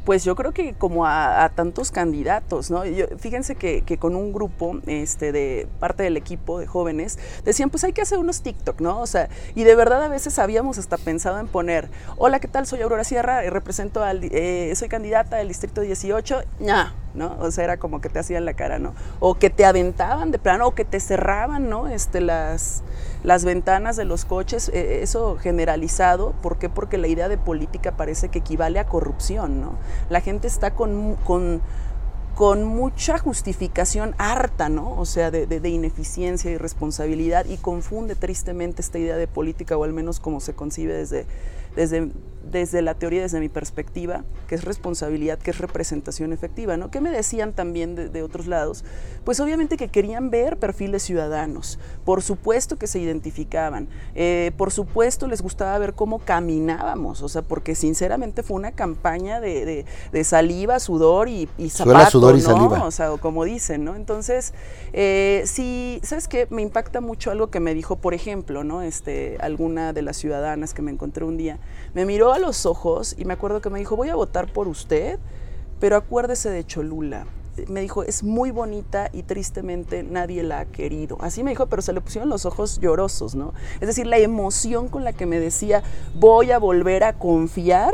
Pues 0.06 0.24
yo 0.24 0.36
creo 0.36 0.52
que 0.52 0.74
como 0.74 1.06
a, 1.06 1.52
tantos 1.54 1.92
candidatos, 1.92 2.72
¿no? 2.72 2.82
fíjense 3.20 3.56
que, 3.56 3.98
con 4.00 4.16
un 4.16 4.34
grupo 4.34 4.80
este, 4.88 5.32
de 5.32 5.68
parte 5.80 6.02
del 6.02 6.18
equipo 6.18 6.60
de 6.60 6.66
jóvenes 6.66 7.20
decían, 7.46 7.70
pues 7.70 7.84
hay 7.84 7.94
que 7.94 8.02
hacer 8.02 8.18
unos 8.18 8.42
TikTok, 8.42 8.82
¿no? 8.82 9.00
O 9.00 9.06
sea, 9.06 9.30
y 9.54 9.64
de 9.64 9.76
verdad 9.76 10.04
a 10.04 10.08
veces 10.08 10.40
habíamos 10.40 10.80
hasta 10.80 10.98
pensado 10.98 11.40
en 11.40 11.48
poner, 11.48 11.90
hola, 12.18 12.40
¿qué 12.40 12.48
tal? 12.48 12.66
Soy 12.66 12.82
Aurora 12.82 13.04
Sierra, 13.04 13.42
represento 13.52 14.04
al, 14.04 14.24
eh, 14.24 14.74
soy 14.76 14.90
candidata 14.90 15.36
del 15.36 15.50
Distrito 15.50 15.82
18, 15.82 16.42
ya, 16.62 16.96
¿no? 17.14 17.36
O 17.40 17.52
sea, 17.52 17.64
era 17.64 17.78
como 17.78 18.02
que 18.02 18.10
te 18.10 18.20
hacían 18.20 18.46
la 18.46 18.54
cara, 18.54 18.80
¿no? 18.80 18.94
O 19.20 19.36
que 19.36 19.50
te 19.50 19.66
aventaban 19.66 20.32
de 20.32 20.40
plano, 20.40 20.68
o 20.68 20.76
que 20.76 20.86
te 20.86 21.00
cerraban, 21.00 21.70
¿no? 21.70 21.88
Este, 21.88 22.22
las, 22.22 22.84
las 23.24 23.46
ventanas 23.46 23.96
de 23.96 24.06
los 24.06 24.26
coches, 24.26 24.70
eh, 24.74 25.02
eso 25.02 25.38
generalizado, 25.38 26.34
¿por 26.42 26.58
qué? 26.58 26.70
Porque 26.70 26.98
la 26.98 27.08
idea 27.08 27.30
de 27.30 27.38
política 27.38 27.92
parece 27.98 28.30
que 28.30 28.40
equivale 28.40 28.80
a 28.80 28.86
corrupción, 28.86 29.62
¿no? 29.62 29.74
La 30.10 30.22
gente 30.22 30.48
está 30.48 30.72
con, 30.72 31.16
con, 31.26 31.62
con 32.36 32.64
mucha 32.64 33.18
justificación 33.18 34.16
harta, 34.18 34.70
¿no? 34.70 34.98
O 34.98 35.06
sea, 35.06 35.32
de, 35.32 35.46
de, 35.46 35.70
ineficiencia 35.70 36.50
y 36.50 36.58
responsabilidad 36.58 37.46
y 37.46 37.58
confunde 37.58 38.16
tristemente 38.16 38.82
esta 38.82 39.00
idea 39.00 39.18
de 39.18 39.28
política, 39.28 39.78
o 39.78 39.84
al 39.84 39.94
menos 39.94 40.20
como 40.20 40.40
se 40.40 40.54
concibe 40.54 40.94
desde, 40.94 41.26
desde 41.76 42.10
desde 42.50 42.82
la 42.82 42.96
teoría, 42.96 43.22
desde 43.22 43.40
mi 43.40 43.50
perspectiva, 43.50 44.24
que 44.48 44.56
es 44.56 44.64
responsabilidad, 44.64 45.38
que 45.40 45.52
es 45.52 45.58
representación 45.58 46.34
efectiva, 46.34 46.78
¿no? 46.78 46.92
¿Qué 46.92 47.02
me 47.02 47.12
decían 47.12 47.54
también 47.54 47.96
de, 47.96 48.24
otros 48.24 48.48
lados? 48.48 48.84
Pues 49.24 49.40
obviamente 49.40 49.78
que 49.78 49.90
querían 49.90 50.30
ver 50.30 50.58
perfiles 50.58 51.04
ciudadanos, 51.04 51.80
por 52.06 52.22
supuesto 52.22 52.78
que 52.78 52.88
se 52.88 53.00
identificaban, 53.00 53.88
eh, 54.16 54.52
por 54.58 54.72
supuesto 54.72 55.28
les 55.28 55.42
gustaba 55.42 55.78
ver 55.78 55.94
cómo 55.94 56.20
caminábamos, 56.20 57.22
o 57.22 57.30
sea, 57.30 57.42
porque 57.42 57.76
sinceramente 57.76 58.44
fue 58.44 58.58
una 58.58 58.72
campaña 58.72 59.40
de, 59.40 59.86
saliva, 60.24 60.80
sudor 60.80 61.30
y, 61.30 61.50
y 61.58 61.70
zapato, 61.70 62.12
sudor 62.12 62.36
y 62.36 62.42
saliva. 62.42 62.86
O 62.86 62.92
sea, 62.92 63.12
como 63.18 63.44
dicen, 63.46 63.84
¿no? 63.84 63.96
Entonces, 63.96 64.54
eh, 64.94 65.44
sí, 65.46 66.00
¿sabes 66.04 66.28
qué? 66.28 66.48
Me 66.50 66.62
impacta 66.62 67.02
mucho 67.02 67.32
algo 67.32 67.50
que 67.50 67.60
me 67.60 67.74
dijo, 67.74 67.98
por 67.98 68.14
ejemplo, 68.14 68.64
¿no? 68.64 68.82
Este, 68.82 69.38
alguna 69.42 69.94
de 69.94 70.02
las 70.02 70.18
ciudadanas 70.18 70.74
que 70.74 70.82
me 70.82 70.92
encontré 70.92 71.26
un 71.26 71.38
día, 71.38 71.60
me 71.94 72.06
miró 72.06 72.31
a 72.34 72.40
los 72.40 72.66
ojos 72.66 73.16
y 73.18 73.26
me 73.26 73.34
acuerdo 73.34 73.62
que 73.62 73.70
me 73.70 73.80
dijo, 73.80 73.96
voy 73.96 74.10
a 74.10 74.16
votar 74.16 74.52
por 74.52 74.68
usted, 74.68 75.20
pero 75.80 75.96
acuérdese 75.96 76.50
de 76.50 76.66
Cholula. 76.66 77.26
Me 77.68 77.82
dijo, 77.82 78.04
es 78.04 78.24
muy 78.24 78.52
bonita 78.52 79.10
y 79.12 79.24
tristemente 79.24 80.04
nadie 80.04 80.42
la 80.42 80.62
ha 80.62 80.66
querido. 80.66 81.18
Así 81.20 81.44
me 81.44 81.52
dijo, 81.52 81.68
pero 81.68 81.82
se 81.82 81.92
le 81.92 82.00
pusieron 82.00 82.30
los 82.30 82.46
ojos 82.46 82.80
llorosos, 82.80 83.36
¿no? 83.36 83.54
Es 83.82 83.88
decir, 83.88 84.08
la 84.08 84.18
emoción 84.18 84.88
con 84.88 85.04
la 85.04 85.14
que 85.14 85.26
me 85.26 85.40
decía, 85.40 85.84
voy 86.16 86.52
a 86.52 86.60
volver 86.60 87.04
a 87.04 87.14
confiar, 87.20 87.94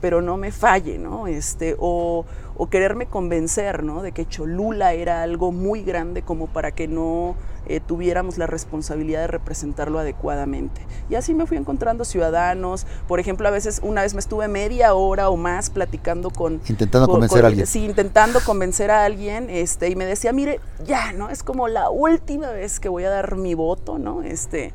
pero 0.00 0.22
no 0.22 0.36
me 0.36 0.52
falle, 0.52 0.98
¿no? 0.98 1.26
Este, 1.26 1.76
o, 1.78 2.24
o 2.56 2.70
quererme 2.70 3.06
convencer, 3.06 3.82
¿no? 3.82 4.02
De 4.02 4.12
que 4.12 4.26
Cholula 4.26 4.92
era 4.92 5.22
algo 5.22 5.52
muy 5.52 5.82
grande 5.82 6.22
como 6.22 6.46
para 6.46 6.72
que 6.72 6.88
no 6.88 7.36
eh, 7.66 7.80
tuviéramos 7.80 8.38
la 8.38 8.46
responsabilidad 8.46 9.20
de 9.20 9.26
representarlo 9.26 9.98
adecuadamente. 9.98 10.80
Y 11.10 11.16
así 11.16 11.34
me 11.34 11.46
fui 11.46 11.56
encontrando 11.56 12.04
ciudadanos, 12.04 12.86
por 13.06 13.20
ejemplo, 13.20 13.46
a 13.46 13.50
veces 13.50 13.80
una 13.82 14.02
vez 14.02 14.14
me 14.14 14.20
estuve 14.20 14.48
media 14.48 14.94
hora 14.94 15.28
o 15.28 15.36
más 15.36 15.68
platicando 15.68 16.30
con... 16.30 16.60
Intentando 16.66 17.06
convencer 17.06 17.44
a 17.44 17.48
alguien. 17.48 17.66
Sí, 17.66 17.84
intentando 17.84 18.40
convencer 18.40 18.90
a 18.90 19.04
alguien, 19.04 19.50
este, 19.50 19.90
y 19.90 19.96
me 19.96 20.06
decía, 20.06 20.32
mire, 20.32 20.60
ya, 20.84 21.12
¿no? 21.12 21.28
Es 21.28 21.42
como 21.42 21.68
la 21.68 21.90
última 21.90 22.50
vez 22.50 22.80
que 22.80 22.88
voy 22.88 23.04
a 23.04 23.10
dar 23.10 23.36
mi 23.36 23.54
voto, 23.54 23.98
¿no? 23.98 24.22
Este, 24.22 24.72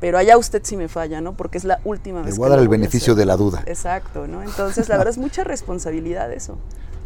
pero 0.00 0.18
allá 0.18 0.36
usted 0.36 0.62
sí 0.64 0.76
me 0.76 0.88
falla, 0.88 1.20
¿no? 1.20 1.36
Porque 1.36 1.58
es 1.58 1.64
la 1.64 1.80
última 1.84 2.22
vez. 2.22 2.34
Le 2.34 2.38
voy 2.38 2.46
a 2.46 2.50
dar 2.50 2.58
el 2.58 2.68
beneficio 2.68 3.14
de 3.14 3.24
la 3.24 3.36
duda. 3.36 3.62
Exacto, 3.66 4.26
¿no? 4.26 4.42
Entonces, 4.42 4.88
la 4.88 4.96
verdad 4.96 5.12
es 5.12 5.18
mucha 5.18 5.44
responsabilidad 5.44 6.32
eso. 6.32 6.58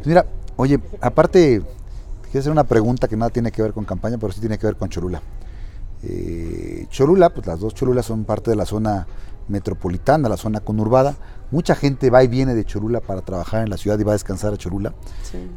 Mira, 0.04 0.26
oye, 0.56 0.80
aparte 1.00 1.62
Quiero 2.30 2.42
hacer 2.42 2.52
una 2.52 2.62
pregunta 2.62 3.08
que 3.08 3.16
nada 3.16 3.30
tiene 3.30 3.50
que 3.50 3.60
ver 3.60 3.72
con 3.72 3.84
campaña, 3.84 4.16
pero 4.16 4.32
sí 4.32 4.38
tiene 4.38 4.56
que 4.56 4.64
ver 4.64 4.76
con 4.76 4.88
Cholula. 4.88 5.20
Eh, 6.04 6.86
Cholula, 6.88 7.30
pues 7.30 7.44
las 7.48 7.58
dos 7.58 7.74
Cholulas 7.74 8.06
son 8.06 8.22
parte 8.22 8.50
de 8.50 8.56
la 8.56 8.64
zona 8.64 9.08
metropolitana, 9.48 10.28
la 10.28 10.36
zona 10.36 10.60
conurbada. 10.60 11.16
Mucha 11.50 11.74
gente 11.74 12.08
va 12.08 12.22
y 12.22 12.28
viene 12.28 12.54
de 12.54 12.64
Cholula 12.64 13.00
para 13.00 13.22
trabajar 13.22 13.64
en 13.64 13.70
la 13.70 13.76
ciudad 13.76 13.98
y 13.98 14.04
va 14.04 14.12
a 14.12 14.14
descansar 14.14 14.54
a 14.54 14.56
Cholula. 14.56 14.94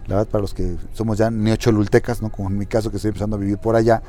La 0.08 0.16
verdad, 0.16 0.32
para 0.32 0.42
los 0.42 0.56
que 0.56 0.75
somos 0.94 1.20
ya 1.20 1.30
neocholultecas, 1.30 2.24
¿no? 2.24 2.32
como 2.32 2.50
en 2.50 2.58
mi 2.58 2.66
caso 2.66 2.90
que 2.90 2.96
estoy 2.96 3.10
empezando 3.10 3.36
a 3.36 3.40
vivir 3.40 3.60
por 3.60 3.75
allá, 3.75 4.02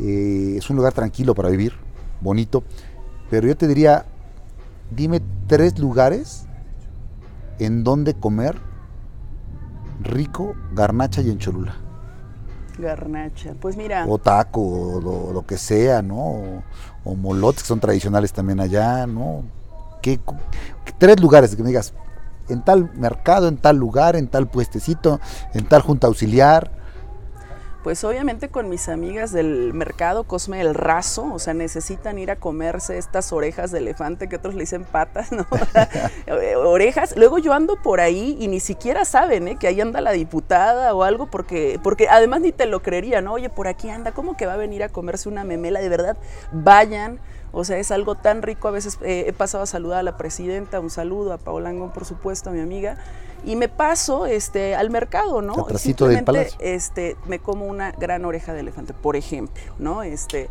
eh, 0.00 0.56
es 0.58 0.68
un 0.70 0.76
lugar 0.78 0.92
tranquilo 0.92 1.36
para 1.36 1.50
vivir, 1.50 1.74
bonito. 2.22 2.62
Pero 3.30 3.48
yo 3.48 3.56
te 3.56 3.66
diría, 3.66 4.04
dime 4.90 5.20
tres 5.46 5.78
lugares 5.78 6.46
en 7.58 7.84
donde 7.84 8.14
comer 8.14 8.56
rico, 10.00 10.54
garnacha 10.74 11.20
y 11.20 11.30
en 11.30 11.38
Cholula. 11.38 11.74
Garnacha, 12.78 13.54
pues 13.60 13.76
mira. 13.76 14.06
O 14.08 14.18
taco, 14.18 14.60
o 14.60 15.32
lo, 15.32 15.46
que 15.46 15.58
sea, 15.58 16.02
¿no? 16.02 16.62
O, 17.04 17.14
molotes 17.14 17.62
que 17.62 17.68
son 17.68 17.80
tradicionales 17.80 18.32
también 18.32 18.60
allá, 18.60 19.06
¿no? 19.06 19.44
¿Qué, 20.00 20.18
tres 20.98 21.20
lugares 21.20 21.54
que 21.54 21.62
me 21.62 21.68
digas, 21.68 21.92
en 22.48 22.62
tal 22.62 22.90
mercado, 22.94 23.48
en 23.48 23.56
tal 23.56 23.76
lugar, 23.76 24.16
en 24.16 24.26
tal 24.26 24.48
puestecito, 24.48 25.20
en 25.54 25.64
tal 25.66 25.82
junta 25.82 26.06
auxiliar, 26.06 26.70
pues 27.82 28.04
obviamente 28.04 28.48
con 28.48 28.68
mis 28.68 28.88
amigas 28.88 29.32
del 29.32 29.74
mercado 29.74 30.24
Cosme 30.24 30.60
el 30.60 30.74
Raso, 30.74 31.32
o 31.32 31.38
sea, 31.38 31.54
necesitan 31.54 32.18
ir 32.18 32.30
a 32.30 32.36
comerse 32.36 32.98
estas 32.98 33.32
orejas 33.32 33.72
de 33.72 33.78
elefante 33.78 34.28
que 34.28 34.36
otros 34.36 34.54
le 34.54 34.60
dicen 34.60 34.84
patas, 34.84 35.32
¿no? 35.32 35.46
orejas. 36.66 37.14
Luego 37.16 37.38
yo 37.38 37.52
ando 37.52 37.76
por 37.82 38.00
ahí 38.00 38.36
y 38.38 38.48
ni 38.48 38.60
siquiera 38.60 39.04
saben, 39.04 39.48
¿eh? 39.48 39.56
Que 39.58 39.66
ahí 39.66 39.80
anda 39.80 40.00
la 40.00 40.12
diputada 40.12 40.94
o 40.94 41.02
algo, 41.02 41.26
porque, 41.26 41.80
porque 41.82 42.08
además 42.08 42.40
ni 42.40 42.52
te 42.52 42.66
lo 42.66 42.82
creería, 42.82 43.20
¿no? 43.20 43.32
Oye, 43.32 43.50
por 43.50 43.68
aquí 43.68 43.90
anda, 43.90 44.12
¿cómo 44.12 44.36
que 44.36 44.46
va 44.46 44.54
a 44.54 44.58
venir 44.58 44.82
a 44.82 44.88
comerse 44.88 45.28
una 45.28 45.44
memela? 45.44 45.80
De 45.80 45.88
verdad, 45.88 46.16
vayan. 46.52 47.20
O 47.52 47.64
sea, 47.64 47.78
es 47.78 47.90
algo 47.90 48.14
tan 48.14 48.42
rico. 48.42 48.68
A 48.68 48.70
veces 48.70 48.98
eh, 49.02 49.24
he 49.28 49.32
pasado 49.32 49.64
a 49.64 49.66
saludar 49.66 49.98
a 49.98 50.02
la 50.02 50.16
presidenta, 50.16 50.80
un 50.80 50.90
saludo 50.90 51.32
a 51.32 51.38
Paola 51.38 51.68
Angón, 51.68 51.92
por 51.92 52.04
supuesto, 52.04 52.50
a 52.50 52.52
mi 52.52 52.60
amiga 52.60 52.98
y 53.44 53.56
me 53.56 53.68
paso 53.68 54.26
este, 54.26 54.74
al 54.74 54.90
mercado, 54.90 55.42
¿no? 55.42 55.66
Simplemente, 55.76 56.50
este, 56.60 57.16
me 57.26 57.38
como 57.38 57.66
una 57.66 57.92
gran 57.92 58.24
oreja 58.24 58.52
de 58.52 58.60
elefante, 58.60 58.94
por 58.94 59.16
ejemplo, 59.16 59.62
¿no? 59.78 60.02
Este, 60.02 60.48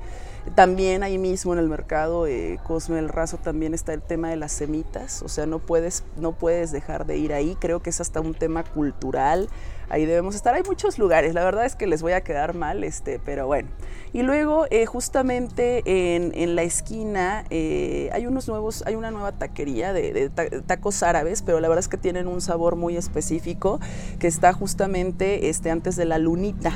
también 0.56 1.04
ahí 1.04 1.18
mismo 1.18 1.54
en 1.54 1.60
el 1.60 1.70
mercado 1.70 2.26
eh, 2.26 2.60
Cosme 2.66 2.98
el 3.00 3.10
Raso 3.10 3.38
también 3.38 3.74
está 3.74 3.94
el 3.94 4.02
tema 4.02 4.30
de 4.30 4.36
las 4.36 4.52
semitas, 4.52 5.22
o 5.22 5.30
sea, 5.30 5.46
no 5.46 5.60
puedes, 5.60 6.04
no 6.18 6.34
puedes 6.34 6.72
dejar 6.72 7.06
de 7.06 7.18
ir 7.18 7.34
ahí, 7.34 7.56
creo 7.60 7.82
que 7.82 7.92
es 7.92 8.02
hasta 8.02 8.20
un 8.20 8.34
tema 8.34 8.64
cultural, 8.64 9.50
ahí 9.92 10.06
debemos 10.06 10.36
estar, 10.36 10.56
hay 10.56 10.64
muchos 10.64 10.98
lugares, 10.98 11.34
la 11.34 11.44
verdad 11.44 11.66
es 11.66 11.76
que 11.76 11.86
les 11.86 12.02
voy 12.02 12.14
a 12.14 12.22
quedar 12.22 12.56
mal, 12.56 12.84
este, 12.84 13.20
pero 13.20 13.46
bueno. 13.46 13.70
Y 14.14 14.24
luego 14.24 14.66
eh, 14.72 14.86
justamente 14.86 15.84
en, 15.86 16.56
la 16.56 16.64
esquina 16.64 17.46
eh, 17.50 18.10
hay 18.14 18.26
unos 18.26 18.48
nuevos, 18.48 18.84
hay 18.86 18.96
una 18.96 19.12
nueva 19.12 19.32
taquería 19.34 19.94
de, 19.94 20.30
tacos 20.66 21.04
árabes, 21.04 21.42
pero 21.42 21.60
la 21.60 21.68
verdad 21.68 21.80
es 21.80 21.88
que 21.88 21.98
tienen 21.98 22.28
un 22.28 22.42
sabor 22.42 22.76
muy 22.76 22.98
específico 22.98 23.80
que 24.20 24.28
está 24.28 24.54
justamente 24.54 25.50
este, 25.50 25.72
antes 25.72 25.96
de 25.96 26.06
la 26.06 26.18
lunita. 26.18 26.74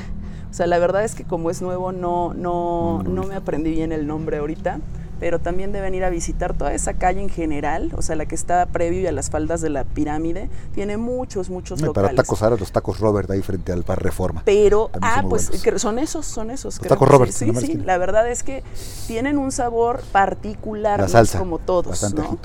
O 0.50 0.54
sea, 0.54 0.66
la 0.66 0.78
verdad 0.78 1.04
es 1.04 1.14
que 1.14 1.24
como 1.24 1.50
es 1.50 1.60
nuevo 1.60 1.92
no, 1.92 2.32
no, 2.32 3.02
no 3.02 3.24
me 3.24 3.34
aprendí 3.34 3.72
bien 3.72 3.92
el 3.92 4.06
nombre 4.06 4.38
ahorita 4.38 4.80
pero 5.18 5.38
también 5.38 5.72
deben 5.72 5.94
ir 5.94 6.04
a 6.04 6.10
visitar 6.10 6.54
toda 6.54 6.74
esa 6.74 6.94
calle 6.94 7.20
en 7.20 7.28
general, 7.28 7.92
o 7.96 8.02
sea, 8.02 8.16
la 8.16 8.26
que 8.26 8.34
está 8.34 8.66
previo 8.66 9.08
a 9.08 9.12
las 9.12 9.30
faldas 9.30 9.60
de 9.60 9.70
la 9.70 9.84
pirámide, 9.84 10.50
tiene 10.74 10.96
muchos, 10.96 11.50
muchos 11.50 11.80
no, 11.80 11.88
locales. 11.88 12.10
Para 12.10 12.22
tacos 12.22 12.42
árabes, 12.42 12.60
los 12.60 12.72
tacos 12.72 13.00
Robert 13.00 13.30
ahí 13.30 13.42
frente 13.42 13.72
al 13.72 13.82
Bar 13.82 14.02
Reforma. 14.02 14.42
Pero, 14.44 14.90
ah, 15.00 15.24
pues 15.28 15.50
son 15.76 15.98
esos, 15.98 16.26
son 16.26 16.50
esos. 16.50 16.78
Los 16.78 16.88
tacos 16.88 17.08
Robert. 17.08 17.32
Sí, 17.32 17.50
sí, 17.56 17.74
la 17.76 17.98
verdad 17.98 18.28
es 18.30 18.42
que 18.42 18.62
tienen 19.06 19.38
un 19.38 19.52
sabor 19.52 20.02
particular, 20.12 21.00
la 21.00 21.08
salsa, 21.08 21.38
como 21.38 21.58
todos, 21.58 22.14
¿no? 22.14 22.38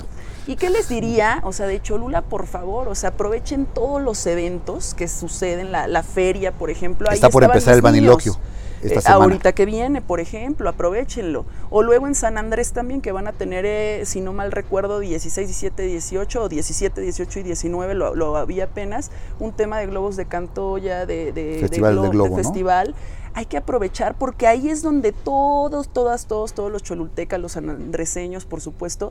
¿Y 0.46 0.56
qué 0.56 0.70
les 0.70 0.88
diría? 0.88 1.40
O 1.44 1.52
sea, 1.52 1.66
de 1.66 1.80
Cholula, 1.80 2.22
por 2.22 2.46
favor, 2.46 2.88
o 2.88 2.96
sea, 2.96 3.10
aprovechen 3.10 3.64
todos 3.64 4.02
los 4.02 4.26
eventos 4.26 4.94
que 4.94 5.06
suceden, 5.06 5.70
la, 5.70 5.86
la 5.86 6.02
feria, 6.02 6.50
por 6.52 6.70
ejemplo. 6.70 7.08
Está 7.10 7.30
por 7.30 7.44
empezar 7.44 7.74
el 7.74 7.82
vaniloquio. 7.82 8.36
Eh, 8.82 8.98
ahorita 9.06 9.52
que 9.52 9.64
viene, 9.64 10.02
por 10.02 10.20
ejemplo, 10.20 10.68
aprovechenlo. 10.68 11.46
O 11.70 11.82
luego 11.82 12.06
en 12.06 12.14
San 12.14 12.36
Andrés 12.36 12.72
también, 12.72 13.00
que 13.00 13.12
van 13.12 13.28
a 13.28 13.32
tener, 13.32 13.64
eh, 13.64 14.02
si 14.04 14.20
no 14.20 14.32
mal 14.32 14.50
recuerdo, 14.50 14.98
16, 14.98 15.48
17, 15.48 15.82
18, 15.82 16.42
o 16.42 16.48
17, 16.48 17.00
18 17.00 17.40
y 17.40 17.42
19, 17.42 17.94
lo, 17.94 18.36
había 18.36 18.64
apenas, 18.64 19.10
un 19.38 19.52
tema 19.52 19.78
de 19.78 19.86
globos 19.86 20.16
de 20.16 20.26
canto 20.26 20.78
ya 20.78 21.06
de, 21.06 21.58
festival, 21.60 22.02
de, 22.02 22.08
globo, 22.08 22.36
festival. 22.36 22.94
Hay 23.34 23.46
que 23.46 23.56
aprovechar 23.56 24.18
porque 24.18 24.46
ahí 24.46 24.68
es 24.68 24.82
donde 24.82 25.12
todos, 25.12 25.88
todas, 25.88 26.26
todos, 26.26 26.52
todos 26.52 26.70
los 26.70 26.82
cholultecas, 26.82 27.40
los 27.40 27.56
andreseños, 27.56 28.44
por 28.44 28.60
supuesto, 28.60 29.10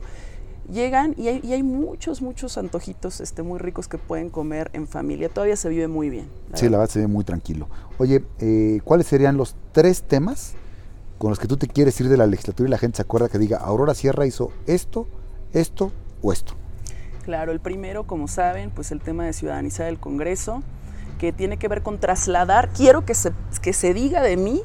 llegan 0.70 1.14
y 1.16 1.28
hay, 1.28 1.62
muchos, 1.62 2.22
muchos 2.22 2.58
antojitos 2.58 3.20
este, 3.20 3.42
muy 3.42 3.58
ricos 3.58 3.88
que 3.88 3.98
pueden 3.98 4.30
comer 4.30 4.70
en 4.72 4.86
familia. 4.86 5.28
Todavía 5.28 5.56
se 5.56 5.68
vive 5.68 5.88
muy 5.88 6.10
bien. 6.10 6.28
sí, 6.54 6.68
la 6.68 6.78
verdad 6.78 6.92
se 6.92 7.00
vive 7.00 7.12
muy 7.12 7.24
tranquilo. 7.24 7.68
Oye, 7.98 8.24
eh, 8.38 8.80
¿cuáles 8.84 9.06
serían 9.06 9.36
los 9.36 9.56
tres 9.72 10.02
temas 10.02 10.54
con 11.18 11.30
los 11.30 11.38
que 11.38 11.46
tú 11.46 11.56
te 11.56 11.68
quieres 11.68 12.00
ir 12.00 12.08
de 12.08 12.16
la 12.16 12.26
legislatura 12.26 12.68
y 12.68 12.70
la 12.70 12.78
gente 12.78 12.96
se 12.96 13.02
acuerda 13.02 13.28
que 13.28 13.38
diga, 13.38 13.58
Aurora 13.58 13.94
Sierra 13.94 14.26
hizo 14.26 14.52
esto, 14.66 15.06
esto 15.52 15.92
o 16.22 16.32
esto? 16.32 16.54
Claro, 17.24 17.52
el 17.52 17.60
primero, 17.60 18.04
como 18.04 18.26
saben, 18.26 18.70
pues 18.70 18.90
el 18.90 19.00
tema 19.00 19.24
de 19.24 19.32
ciudadanizar 19.32 19.86
el 19.86 19.98
Congreso, 19.98 20.62
que 21.18 21.32
tiene 21.32 21.56
que 21.56 21.68
ver 21.68 21.82
con 21.82 21.98
trasladar, 21.98 22.70
quiero 22.70 23.04
que 23.04 23.14
se, 23.14 23.32
que 23.62 23.72
se 23.72 23.94
diga 23.94 24.22
de 24.22 24.36
mí 24.36 24.62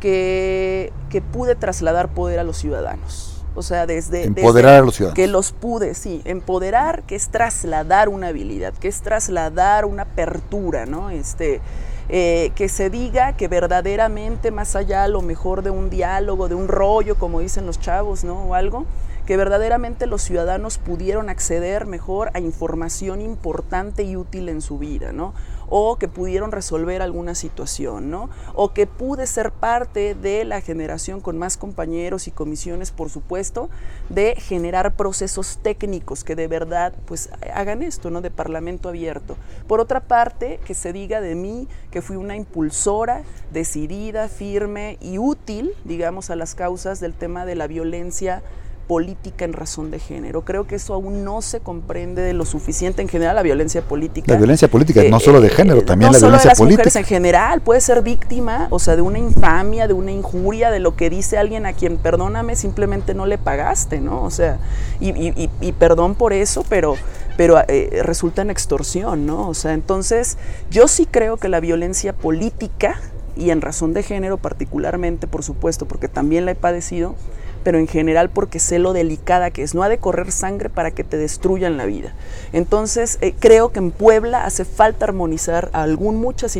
que, 0.00 0.92
que 1.10 1.22
pude 1.22 1.54
trasladar 1.54 2.12
poder 2.12 2.40
a 2.40 2.44
los 2.44 2.56
ciudadanos 2.56 3.31
o 3.54 3.62
sea, 3.62 3.86
desde... 3.86 4.24
Empoderar 4.24 4.76
a 4.76 4.84
los 4.84 4.96
ciudadanos. 4.96 5.16
Que 5.16 5.26
los 5.26 5.52
pude, 5.52 5.94
sí. 5.94 6.22
Empoderar, 6.24 7.02
que 7.02 7.14
es 7.14 7.28
trasladar 7.28 8.08
una 8.08 8.28
habilidad, 8.28 8.72
que 8.74 8.88
es 8.88 9.00
trasladar 9.00 9.84
una 9.84 10.02
apertura, 10.02 10.86
¿no? 10.86 11.10
Este, 11.10 11.60
eh, 12.08 12.52
que 12.54 12.68
se 12.68 12.90
diga 12.90 13.34
que 13.34 13.48
verdaderamente 13.48 14.50
más 14.50 14.76
allá 14.76 15.04
a 15.04 15.08
lo 15.08 15.22
mejor 15.22 15.62
de 15.62 15.70
un 15.70 15.88
diálogo, 15.88 16.48
de 16.48 16.54
un 16.54 16.68
rollo, 16.68 17.16
como 17.16 17.40
dicen 17.40 17.66
los 17.66 17.78
chavos, 17.78 18.24
¿no? 18.24 18.44
O 18.44 18.54
algo, 18.54 18.86
que 19.26 19.36
verdaderamente 19.36 20.06
los 20.06 20.22
ciudadanos 20.22 20.78
pudieron 20.78 21.28
acceder 21.28 21.86
mejor 21.86 22.30
a 22.34 22.40
información 22.40 23.20
importante 23.20 24.02
y 24.02 24.16
útil 24.16 24.48
en 24.48 24.60
su 24.60 24.78
vida, 24.78 25.12
¿no? 25.12 25.32
O 25.74 25.96
que 25.96 26.06
pudieron 26.06 26.52
resolver 26.52 27.00
alguna 27.00 27.34
situación, 27.34 28.10
¿no? 28.10 28.28
O 28.54 28.74
que 28.74 28.86
pude 28.86 29.26
ser 29.26 29.52
parte 29.52 30.14
de 30.14 30.44
la 30.44 30.60
generación 30.60 31.22
con 31.22 31.38
más 31.38 31.56
compañeros 31.56 32.28
y 32.28 32.30
comisiones, 32.30 32.90
por 32.90 33.08
supuesto, 33.08 33.70
de 34.10 34.34
generar 34.36 34.94
procesos 34.96 35.60
técnicos 35.62 36.24
que 36.24 36.36
de 36.36 36.46
verdad 36.46 36.92
pues 37.06 37.30
hagan 37.54 37.82
esto, 37.82 38.10
¿no? 38.10 38.20
De 38.20 38.30
parlamento 38.30 38.90
abierto. 38.90 39.38
Por 39.66 39.80
otra 39.80 40.00
parte, 40.00 40.60
que 40.66 40.74
se 40.74 40.92
diga 40.92 41.22
de 41.22 41.34
mí 41.34 41.68
que 41.90 42.02
fui 42.02 42.16
una 42.16 42.36
impulsora 42.36 43.22
decidida, 43.50 44.28
firme 44.28 44.98
y 45.00 45.16
útil, 45.16 45.72
digamos, 45.84 46.28
a 46.28 46.36
las 46.36 46.54
causas 46.54 47.00
del 47.00 47.14
tema 47.14 47.46
de 47.46 47.54
la 47.54 47.66
violencia 47.66 48.42
política 48.86 49.44
en 49.44 49.52
razón 49.52 49.90
de 49.90 49.98
género. 49.98 50.42
Creo 50.44 50.66
que 50.66 50.76
eso 50.76 50.94
aún 50.94 51.24
no 51.24 51.42
se 51.42 51.60
comprende 51.60 52.22
de 52.22 52.32
lo 52.32 52.44
suficiente 52.44 53.02
en 53.02 53.08
general 53.08 53.36
la 53.36 53.42
violencia 53.42 53.82
política. 53.82 54.32
La 54.32 54.38
violencia 54.38 54.68
política, 54.68 55.02
no 55.08 55.20
solo 55.20 55.40
de 55.40 55.48
género, 55.48 55.80
eh, 55.80 55.84
también 55.84 56.08
no 56.08 56.12
la 56.12 56.18
solo 56.18 56.30
violencia 56.30 56.48
de 56.48 56.52
las 56.52 56.58
política. 56.58 56.82
Mujeres 56.82 56.96
en 56.96 57.04
general, 57.04 57.60
puede 57.60 57.80
ser 57.80 58.02
víctima, 58.02 58.68
o 58.70 58.78
sea, 58.78 58.96
de 58.96 59.02
una 59.02 59.18
infamia, 59.18 59.86
de 59.86 59.94
una 59.94 60.12
injuria, 60.12 60.70
de 60.70 60.80
lo 60.80 60.96
que 60.96 61.10
dice 61.10 61.38
alguien 61.38 61.66
a 61.66 61.72
quien, 61.72 61.96
perdóname, 61.96 62.56
simplemente 62.56 63.14
no 63.14 63.26
le 63.26 63.38
pagaste, 63.38 64.00
¿no? 64.00 64.22
O 64.22 64.30
sea, 64.30 64.58
y, 65.00 65.72
perdón 65.78 66.14
por 66.14 66.32
eso, 66.32 66.64
pero, 66.68 66.96
pero 67.36 67.58
eh, 67.68 68.00
resulta 68.02 68.42
en 68.42 68.50
extorsión, 68.50 69.26
¿no? 69.26 69.48
O 69.48 69.54
sea, 69.54 69.72
entonces 69.72 70.38
yo 70.70 70.88
sí 70.88 71.06
creo 71.10 71.36
que 71.36 71.48
la 71.48 71.60
violencia 71.60 72.12
política, 72.12 73.00
y 73.36 73.50
en 73.50 73.60
razón 73.60 73.94
de 73.94 74.02
género 74.02 74.36
particularmente, 74.36 75.26
por 75.26 75.42
supuesto, 75.42 75.86
porque 75.86 76.08
también 76.08 76.44
la 76.44 76.52
he 76.52 76.54
padecido, 76.54 77.14
pero 77.62 77.78
en 77.78 77.86
general 77.86 78.30
porque 78.30 78.58
sé 78.58 78.78
lo 78.78 78.92
delicada 78.92 79.50
que 79.50 79.62
es. 79.62 79.74
No 79.74 79.82
ha 79.82 79.88
de 79.88 79.98
correr 79.98 80.32
sangre 80.32 80.68
para 80.68 80.90
que 80.90 81.04
te 81.04 81.16
destruyan 81.16 81.76
la 81.76 81.86
vida. 81.86 82.14
Entonces, 82.52 83.18
eh, 83.20 83.34
creo 83.38 83.72
que 83.72 83.78
en 83.78 83.90
Puebla 83.90 84.44
hace 84.44 84.64
falta 84.64 85.06
armonizar 85.06 85.70
algún 85.72 86.16
muchas 86.16 86.58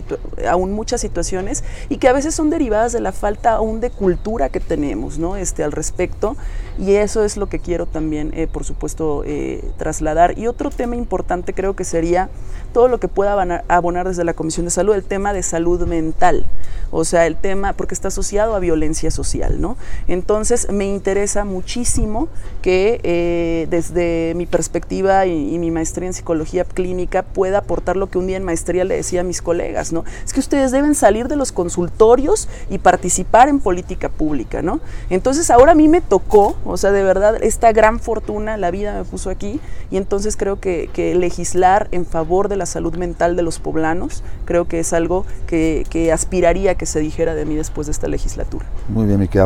aún 0.48 0.72
muchas 0.72 1.00
situaciones 1.00 1.64
y 1.88 1.98
que 1.98 2.08
a 2.08 2.12
veces 2.12 2.34
son 2.34 2.50
derivadas 2.50 2.92
de 2.92 3.00
la 3.00 3.12
falta 3.12 3.52
aún 3.52 3.80
de 3.80 3.90
cultura 3.90 4.48
que 4.48 4.60
tenemos 4.60 5.18
¿no? 5.18 5.36
este, 5.36 5.64
al 5.64 5.72
respecto. 5.72 6.36
Y 6.78 6.92
eso 6.94 7.24
es 7.24 7.36
lo 7.36 7.48
que 7.48 7.58
quiero 7.58 7.86
también, 7.86 8.32
eh, 8.34 8.46
por 8.46 8.64
supuesto, 8.64 9.22
eh, 9.26 9.62
trasladar. 9.76 10.38
Y 10.38 10.46
otro 10.46 10.70
tema 10.70 10.96
importante 10.96 11.52
creo 11.52 11.76
que 11.76 11.84
sería 11.84 12.30
todo 12.72 12.88
lo 12.88 12.98
que 12.98 13.08
pueda 13.08 13.62
abonar 13.68 14.08
desde 14.08 14.24
la 14.24 14.34
Comisión 14.34 14.64
de 14.64 14.70
Salud, 14.70 14.94
el 14.94 15.04
tema 15.04 15.32
de 15.32 15.42
salud 15.42 15.86
mental. 15.86 16.46
O 16.90 17.04
sea, 17.04 17.26
el 17.26 17.36
tema, 17.36 17.74
porque 17.74 17.94
está 17.94 18.08
asociado 18.08 18.54
a 18.54 18.58
violencia 18.58 19.10
social, 19.10 19.60
¿no? 19.60 19.76
Entonces, 20.08 20.70
me 20.70 20.86
interesa 20.92 21.44
muchísimo 21.44 22.28
que 22.62 23.00
eh, 23.02 23.66
desde 23.70 24.34
mi 24.36 24.46
perspectiva 24.46 25.26
y, 25.26 25.58
mi 25.58 25.70
maestría 25.70 26.08
en 26.08 26.14
psicología 26.14 26.64
clínica 26.64 27.22
pueda 27.22 27.58
aportar 27.58 27.96
lo 27.96 28.10
que 28.10 28.18
un 28.18 28.26
día 28.26 28.36
en 28.36 28.42
maestría 28.42 28.84
le 28.84 28.96
decía 28.96 29.20
a 29.20 29.24
mis 29.24 29.42
colegas, 29.42 29.92
¿no? 29.92 30.04
Es 30.24 30.32
que 30.32 30.40
ustedes 30.40 30.72
deben 30.72 30.94
salir 30.94 31.28
de 31.28 31.36
los 31.36 31.52
consultorios 31.52 32.48
y 32.68 32.78
participar 32.78 33.48
en 33.48 33.60
política 33.60 34.08
pública, 34.08 34.62
¿no? 34.62 34.80
Entonces 35.10 35.50
ahora 35.50 35.72
a 35.72 35.74
mí 35.74 35.88
me 35.88 36.00
tocó, 36.00 36.56
o 36.64 36.76
sea, 36.76 36.90
de 36.90 37.04
verdad, 37.04 37.42
esta 37.42 37.72
gran 37.72 38.00
fortuna, 38.00 38.56
la 38.56 38.70
vida 38.70 38.98
me 38.98 39.04
puso 39.04 39.30
aquí 39.30 39.60
y 39.90 39.96
entonces 39.96 40.36
creo 40.36 40.58
que, 40.58 40.90
legislar 41.12 41.88
en 41.92 42.06
favor 42.06 42.48
de 42.48 42.56
la 42.56 42.66
salud 42.66 42.96
mental 42.96 43.36
de 43.36 43.42
los 43.42 43.58
poblanos, 43.58 44.24
creo 44.44 44.66
que 44.66 44.80
es 44.80 44.92
algo 44.92 45.26
que, 45.46 46.10
aspiraría 46.12 46.74
que 46.74 46.86
se 46.86 47.00
dijera 47.00 47.34
de 47.34 47.44
mí 47.44 47.54
después 47.54 47.86
de 47.86 47.92
esta 47.92 48.08
legislatura. 48.08 48.66
Muy 48.88 49.06
bien, 49.06 49.20
mi 49.20 49.28
querido 49.28 49.42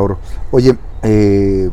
Oye, 0.50 0.76
eh, 1.06 1.70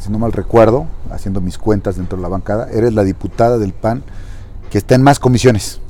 si 0.00 0.10
no 0.10 0.18
mal 0.18 0.32
recuerdo, 0.32 0.86
haciendo 1.10 1.40
mis 1.40 1.58
cuentas 1.58 1.96
dentro 1.96 2.16
de 2.16 2.22
la 2.22 2.28
bancada, 2.28 2.68
eres 2.72 2.92
la 2.94 3.04
diputada 3.04 3.58
del 3.58 3.72
PAN 3.72 4.02
que 4.70 4.78
está 4.78 4.94
en 4.94 5.02
más 5.02 5.18
comisiones, 5.18 5.80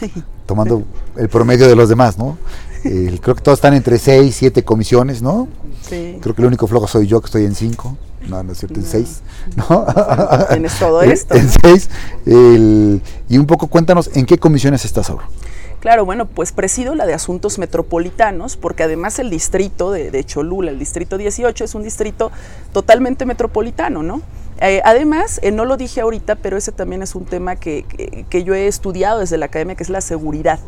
tomando 0.46 0.84
el 1.16 1.28
promedio 1.28 1.68
de 1.68 1.76
los 1.76 1.88
demás, 1.88 2.18
¿no? 2.18 2.38
creo 2.82 3.34
que 3.34 3.42
todos 3.42 3.58
están 3.58 3.74
entre 3.74 3.98
6, 3.98 4.34
7 4.34 4.64
comisiones, 4.64 5.20
¿no? 5.20 5.48
Sí. 5.82 6.18
Creo 6.20 6.34
que 6.34 6.42
el 6.42 6.46
único 6.46 6.66
flojo 6.66 6.86
soy 6.86 7.06
yo, 7.06 7.20
que 7.20 7.26
estoy 7.26 7.44
en 7.44 7.54
5. 7.54 7.96
No, 8.28 8.42
no 8.42 8.52
es 8.52 8.58
cierto, 8.58 8.78
en 8.78 8.86
6. 8.86 9.20
¿no? 9.56 9.86
Tienes 10.48 10.78
todo 10.78 11.02
esto. 11.02 11.34
En 11.34 11.48
6. 11.48 11.90
Y 13.28 13.38
un 13.38 13.46
poco 13.46 13.66
cuéntanos, 13.66 14.10
¿en 14.14 14.26
qué 14.26 14.38
comisiones 14.38 14.84
estás 14.84 15.10
ahora? 15.10 15.28
Claro, 15.80 16.04
bueno, 16.04 16.26
pues 16.26 16.50
presido 16.50 16.96
la 16.96 17.06
de 17.06 17.14
asuntos 17.14 17.58
metropolitanos, 17.58 18.56
porque 18.56 18.82
además 18.82 19.20
el 19.20 19.30
distrito 19.30 19.92
de, 19.92 20.24
Cholula, 20.24 20.72
el 20.72 20.78
distrito 20.78 21.18
18, 21.18 21.64
es 21.64 21.74
un 21.74 21.84
distrito 21.84 22.32
totalmente 22.72 23.24
metropolitano, 23.26 24.02
¿no? 24.02 24.20
Eh, 24.60 24.80
además, 24.84 25.40
eh, 25.42 25.50
no 25.50 25.64
lo 25.64 25.76
dije 25.76 26.00
ahorita, 26.00 26.36
pero 26.36 26.56
ese 26.56 26.72
también 26.72 27.02
es 27.02 27.14
un 27.14 27.24
tema 27.24 27.56
que, 27.56 27.84
que, 28.28 28.44
yo 28.44 28.54
he 28.54 28.66
estudiado 28.66 29.20
desde 29.20 29.38
la 29.38 29.46
academia, 29.46 29.76
que 29.76 29.82
es 29.82 29.90
la 29.90 30.00
seguridad. 30.00 30.58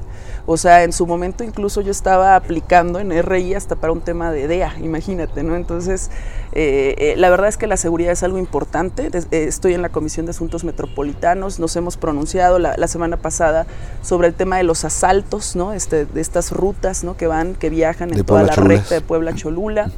O 0.47 0.57
sea, 0.57 0.85
en 0.85 0.93
su 0.93 1.07
momento 1.07 1.45
incluso 1.45 1.81
yo 1.81 1.91
estaba 1.91 2.35
aplicando 2.35 2.99
en 2.99 3.11
RI 3.23 3.55
hasta 3.55 3.77
para 3.77 3.93
un 3.93 4.01
tema 4.01 4.33
de 4.33 4.49
DEA, 4.49 4.75
imagínate, 4.81 5.43
¿no? 5.43 5.55
Entonces, 5.55 6.11
eh, 6.53 6.95
eh, 6.99 7.15
la 7.17 7.31
verdad 7.31 7.49
es 7.49 7.57
que 7.57 7.67
la 7.67 7.77
seguridad 7.77 8.13
es 8.13 8.23
algo 8.23 8.39
importante. 8.39 9.11
Estoy 9.31 9.75
en 9.75 9.83
la 9.83 9.91
Comisión 9.91 10.27
de 10.27 10.31
Asuntos 10.31 10.65
Metropolitanos, 10.65 11.61
nos 11.61 11.77
hemos 11.77 11.97
pronunciado 11.97 12.59
la, 12.59 12.89
semana 12.89 13.17
pasada 13.17 13.67
sobre 14.03 14.27
el 14.27 14.35
tema 14.35 14.57
de 14.57 14.65
los 14.65 14.85
asaltos, 14.85 15.55
¿no? 15.55 15.73
Este, 15.73 16.07
de 16.07 16.21
estas 16.21 16.51
rutas, 16.51 17.05
¿no? 17.05 17.17
Que 17.17 17.29
van, 17.29 17.55
que 17.55 17.71
viajan 17.71 18.13
en 18.13 18.25
toda 18.25 18.43
la 18.43 18.55
recta 18.55 18.97
de 18.97 19.01
Puebla 19.01 19.35
Cholula. 19.35 19.93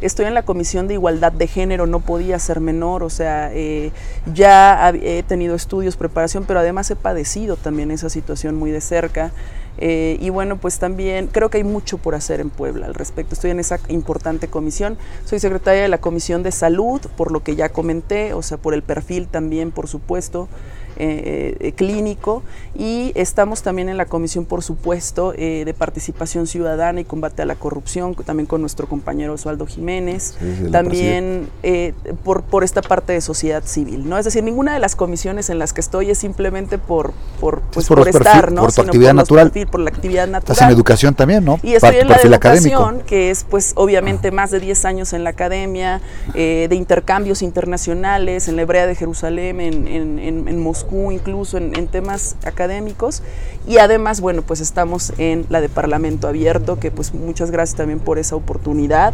Estoy 0.00 0.26
en 0.26 0.34
la 0.34 0.42
Comisión 0.42 0.88
de 0.88 0.94
Igualdad 0.94 1.32
de 1.32 1.46
Género, 1.46 1.86
no 1.86 2.00
podía 2.00 2.38
ser 2.38 2.60
menor, 2.60 3.02
o 3.02 3.10
sea, 3.10 3.50
ya 4.32 4.92
he 4.94 5.22
tenido 5.22 5.54
estudios, 5.54 5.96
preparación, 5.96 6.44
pero 6.46 6.60
además 6.60 6.90
he 6.90 6.96
padecido 6.96 7.56
también 7.56 7.90
esa 7.90 8.08
situación 8.08 8.56
muy 8.56 8.70
de 8.70 8.80
cerca. 8.80 9.32
Eh, 9.78 10.16
y 10.20 10.30
bueno, 10.30 10.56
pues 10.56 10.78
también 10.78 11.28
creo 11.28 11.50
que 11.50 11.58
hay 11.58 11.64
mucho 11.64 11.98
por 11.98 12.14
hacer 12.14 12.40
en 12.40 12.50
Puebla 12.50 12.86
al 12.86 12.94
respecto. 12.94 13.34
Estoy 13.34 13.50
en 13.50 13.60
esa 13.60 13.78
importante 13.88 14.48
comisión. 14.48 14.96
Soy 15.24 15.38
secretaria 15.38 15.82
de 15.82 15.88
la 15.88 15.98
Comisión 15.98 16.42
de 16.42 16.52
Salud, 16.52 17.00
por 17.16 17.30
lo 17.30 17.42
que 17.42 17.56
ya 17.56 17.68
comenté, 17.68 18.32
o 18.32 18.42
sea, 18.42 18.58
por 18.58 18.74
el 18.74 18.82
perfil 18.82 19.28
también, 19.28 19.72
por 19.72 19.88
supuesto. 19.88 20.48
Eh, 20.98 21.58
eh, 21.60 21.72
clínico 21.72 22.42
y 22.74 23.12
estamos 23.16 23.62
también 23.62 23.90
en 23.90 23.98
la 23.98 24.06
comisión, 24.06 24.46
por 24.46 24.62
supuesto, 24.62 25.34
eh, 25.36 25.64
de 25.66 25.74
participación 25.74 26.46
ciudadana 26.46 27.00
y 27.00 27.04
combate 27.04 27.42
a 27.42 27.44
la 27.44 27.54
corrupción, 27.54 28.14
también 28.14 28.46
con 28.46 28.62
nuestro 28.62 28.88
compañero 28.88 29.34
Osvaldo 29.34 29.66
Jiménez, 29.66 30.38
también 30.72 31.50
por, 32.24 32.44
por 32.44 32.64
esta 32.64 32.80
parte 32.80 33.12
de 33.12 33.20
sociedad 33.20 33.62
civil, 33.64 34.08
¿no? 34.08 34.16
Es 34.16 34.24
decir, 34.24 34.42
ninguna 34.42 34.72
de 34.72 34.78
las 34.78 34.96
comisiones 34.96 35.50
en 35.50 35.58
las 35.58 35.74
que 35.74 35.82
estoy 35.82 36.10
es 36.10 36.16
simplemente 36.16 36.78
por, 36.78 37.12
por, 37.40 37.60
pues, 37.72 37.86
por, 37.88 38.08
estar, 38.08 38.50
¿no? 38.50 38.62
Por 38.62 38.72
tu 38.72 38.80
actividad 38.80 39.12
natural. 39.12 39.52
por 39.70 39.80
la 39.80 39.90
actividad 39.90 40.26
natural. 40.26 40.52
Estás 40.52 40.66
en 40.66 40.74
educación 40.74 41.14
también, 41.14 41.44
¿no? 41.44 41.60
Y 41.62 41.74
estoy 41.74 41.96
en 41.96 42.08
la 42.08 42.16
de 42.16 42.22
educación, 42.22 43.02
que 43.06 43.30
es 43.30 43.44
pues 43.44 43.72
obviamente 43.76 44.30
más 44.30 44.50
de 44.50 44.60
10 44.60 44.84
años 44.86 45.12
en 45.12 45.24
la 45.24 45.30
academia, 45.30 46.00
de 46.32 46.68
intercambios 46.72 47.42
internacionales, 47.42 48.48
en 48.48 48.56
la 48.56 48.62
Hebrea 48.62 48.86
de 48.86 48.94
Jerusalén, 48.94 49.60
en, 49.60 49.86
en, 49.88 50.18
en 50.48 50.62
Moscú, 50.62 50.85
incluso 50.90 51.58
en, 51.58 51.86
temas 51.88 52.36
académicos. 52.44 53.22
Y 53.66 53.78
además, 53.78 54.20
bueno, 54.20 54.42
pues 54.42 54.60
estamos 54.60 55.12
en 55.18 55.46
la 55.48 55.60
de 55.60 55.68
Parlamento 55.68 56.28
Abierto, 56.28 56.78
que 56.78 56.90
pues 56.90 57.14
muchas 57.14 57.50
gracias 57.50 57.76
también 57.76 57.98
por 57.98 58.18
esa 58.18 58.36
oportunidad, 58.36 59.12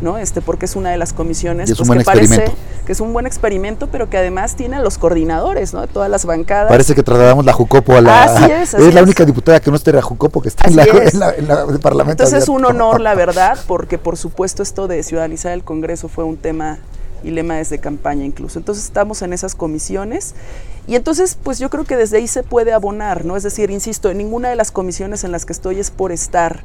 ¿no? 0.00 0.18
Este, 0.18 0.40
porque 0.40 0.66
es 0.66 0.76
una 0.76 0.90
de 0.90 0.96
las 0.96 1.12
comisiones 1.12 1.70
es 1.70 1.78
pues, 1.78 1.90
que 1.90 2.04
parece 2.04 2.52
que 2.84 2.92
es 2.92 3.00
un 3.00 3.12
buen 3.12 3.26
experimrimento, 3.26 3.86
pero 3.86 4.10
que 4.10 4.18
además 4.18 4.56
tiene 4.56 4.76
a 4.76 4.80
los 4.80 4.98
coordinadores, 4.98 5.72
¿no? 5.72 5.82
De 5.82 5.86
todas 5.86 6.10
las 6.10 6.24
bancadas. 6.24 6.68
Parece 6.68 6.94
que 6.94 7.02
trasladamos 7.02 7.44
la 7.44 7.52
Jucopo 7.52 7.94
a 7.94 8.00
la... 8.00 8.24
Así 8.24 8.50
es, 8.50 8.74
es, 8.74 8.94
la 8.94 9.02
única 9.02 9.24
diputada 9.24 9.60
que 9.60 9.70
no 9.70 9.76
esté 9.76 9.92
la 9.92 10.02
Jucopo 10.02 10.42
que 10.42 10.48
está 10.48 10.68
en 10.68 10.76
la, 10.76 10.84
en 11.36 11.48
la, 11.48 11.66
Parlamento 11.80 12.24
Entonces 12.24 12.42
es 12.42 12.48
un 12.48 12.64
honor, 12.64 13.00
la 13.00 13.14
verdad, 13.14 13.58
porque 13.68 13.98
por 13.98 14.16
supuesto 14.16 14.62
esto 14.62 14.88
de 14.88 15.02
ciudadanizar 15.02 15.52
el 15.52 15.62
Congreso 15.62 16.08
fue 16.08 16.24
un 16.24 16.36
tema 16.36 16.78
y 17.24 17.30
lema 17.30 17.56
desde 17.56 17.78
campaña 17.78 18.24
incluso. 18.24 18.58
Entonces 18.58 18.84
estamos 18.84 19.22
en 19.22 19.32
esas 19.32 19.54
comisiones 19.54 20.34
y 20.86 20.96
entonces 20.96 21.38
pues 21.42 21.58
yo 21.58 21.70
creo 21.70 21.84
que 21.84 21.96
desde 21.96 22.18
ahí 22.18 22.26
se 22.26 22.42
puede 22.42 22.72
abonar, 22.72 23.24
¿no? 23.24 23.36
Es 23.36 23.42
decir, 23.42 23.70
insisto, 23.70 24.10
en 24.10 24.18
ninguna 24.18 24.48
de 24.48 24.56
las 24.56 24.70
comisiones 24.70 25.24
en 25.24 25.32
las 25.32 25.46
que 25.46 25.52
estoy 25.52 25.78
es 25.78 25.90
por 25.90 26.12
estar. 26.12 26.64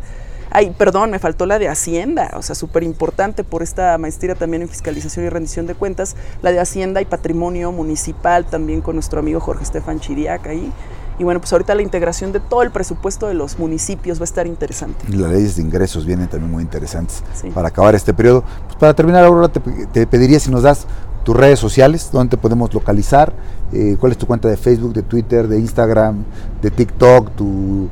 Ay, 0.50 0.74
perdón, 0.78 1.12
me 1.12 1.20
faltó 1.20 1.46
la 1.46 1.60
de 1.60 1.68
Hacienda, 1.68 2.32
o 2.36 2.42
sea, 2.42 2.56
súper 2.56 2.84
importante 2.84 3.44
por 3.44 3.62
esta 3.62 3.98
maestría 3.98 4.34
también 4.34 4.62
en 4.62 4.70
fiscalización 4.70 5.26
y 5.26 5.30
rendición 5.30 5.68
de 5.68 5.76
cuentas, 5.76 6.16
la 6.42 6.54
de 6.54 6.60
Hacienda 6.60 7.02
y 7.02 7.06
Patrimonio 7.06 7.74
Municipal 7.74 8.46
también 8.46 8.82
con 8.82 8.96
nuestro 8.96 9.20
amigo 9.20 9.42
Jorge 9.42 9.64
Estefan 9.64 10.00
Chiriac 10.00 10.48
ahí. 10.48 10.72
Y 11.20 11.24
bueno, 11.24 11.40
pues 11.40 11.52
ahorita 11.52 11.74
la 11.74 11.82
integración 11.82 12.32
de 12.32 12.40
todo 12.40 12.62
el 12.62 12.72
presupuesto 12.72 13.28
de 13.28 13.34
los 13.34 13.58
municipios 13.58 14.20
va 14.20 14.24
a 14.24 14.26
estar 14.26 14.46
interesante. 14.46 15.06
Y 15.10 15.16
las 15.16 15.32
leyes 15.32 15.56
de 15.56 15.64
ingresos 15.64 16.06
vienen 16.06 16.28
también 16.28 16.52
muy 16.52 16.64
interesantes 16.64 17.24
para 17.54 17.70
acabar 17.70 17.96
este 17.96 18.14
periodo. 18.14 18.44
Pues 18.66 18.76
para 18.76 18.94
terminar, 18.94 19.24
Aurora, 19.26 19.50
te, 19.50 20.08
pediría 20.08 20.40
si 20.40 20.52
nos 20.52 20.64
das 20.64 20.86
tus 21.24 21.36
redes 21.36 21.60
sociales, 21.60 22.10
dónde 22.12 22.32
te 22.32 22.38
podemos 22.38 22.74
localizar, 22.74 23.34
eh, 23.74 23.98
cuál 24.00 24.12
es 24.12 24.18
tu 24.18 24.28
cuenta 24.28 24.48
de 24.48 24.58
Facebook, 24.58 24.94
de 24.94 25.02
Twitter, 25.02 25.48
de 25.48 25.60
Instagram, 25.60 26.24
de 26.62 26.72
TikTok, 26.72 27.32
tu, 27.36 27.90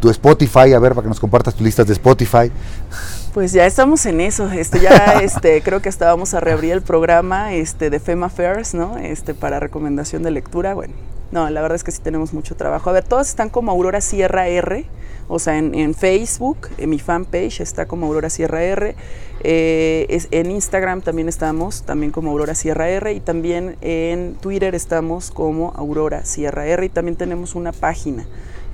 tu 0.00 0.10
Spotify, 0.10 0.72
a 0.74 0.78
ver, 0.78 0.94
para 0.94 1.02
que 1.02 1.08
nos 1.08 1.20
compartas 1.20 1.54
tus 1.54 1.64
listas 1.64 1.86
de 1.86 1.92
Spotify. 1.92 2.50
Pues 3.32 3.52
ya 3.52 3.66
estamos 3.66 4.04
en 4.06 4.20
eso. 4.20 4.50
Este, 4.50 4.80
ya 4.80 5.18
este, 5.22 5.62
creo 5.62 5.80
que 5.80 5.88
hasta 5.88 6.06
vamos 6.06 6.34
a 6.34 6.40
reabrir 6.40 6.72
el 6.72 6.82
programa 6.82 7.52
este, 7.52 7.88
de 7.88 7.98
FEMA 8.00 8.26
Affairs, 8.26 8.74
¿no? 8.74 8.96
Este, 8.98 9.34
para 9.34 9.58
recomendación 9.60 10.22
de 10.22 10.30
lectura. 10.30 10.74
Bueno, 10.74 10.94
no, 11.34 11.50
la 11.50 11.62
verdad 11.62 11.74
es 11.74 11.82
que 11.82 11.90
sí 11.90 12.00
tenemos 12.00 12.32
mucho 12.32 12.54
trabajo. 12.54 12.88
A 12.88 12.92
ver, 12.92 13.02
todas 13.02 13.28
están 13.28 13.50
como 13.50 13.72
Aurora 13.72 14.00
Sierra 14.00 14.46
R, 14.46 14.86
o 15.26 15.40
sea, 15.40 15.58
en, 15.58 15.94
Facebook, 15.94 16.68
en 16.78 16.90
mi 16.90 17.00
fanpage 17.00 17.60
está 17.60 17.86
como 17.86 18.06
Aurora 18.06 18.30
Sierra 18.30 18.62
R. 18.62 18.94
Eh, 19.42 20.26
en 20.30 20.50
Instagram 20.52 21.02
también 21.02 21.28
estamos, 21.28 21.82
también 21.82 22.12
como 22.12 22.30
Aurora 22.30 22.54
Sierra 22.54 22.88
R. 22.88 23.12
Y 23.12 23.18
también 23.18 23.76
en 23.80 24.36
Twitter 24.36 24.76
estamos 24.76 25.32
como 25.32 25.72
Aurora 25.74 26.24
Sierra 26.24 26.66
R. 26.66 26.86
Y 26.86 26.88
también 26.88 27.16
tenemos 27.16 27.56
una 27.56 27.72
página 27.72 28.24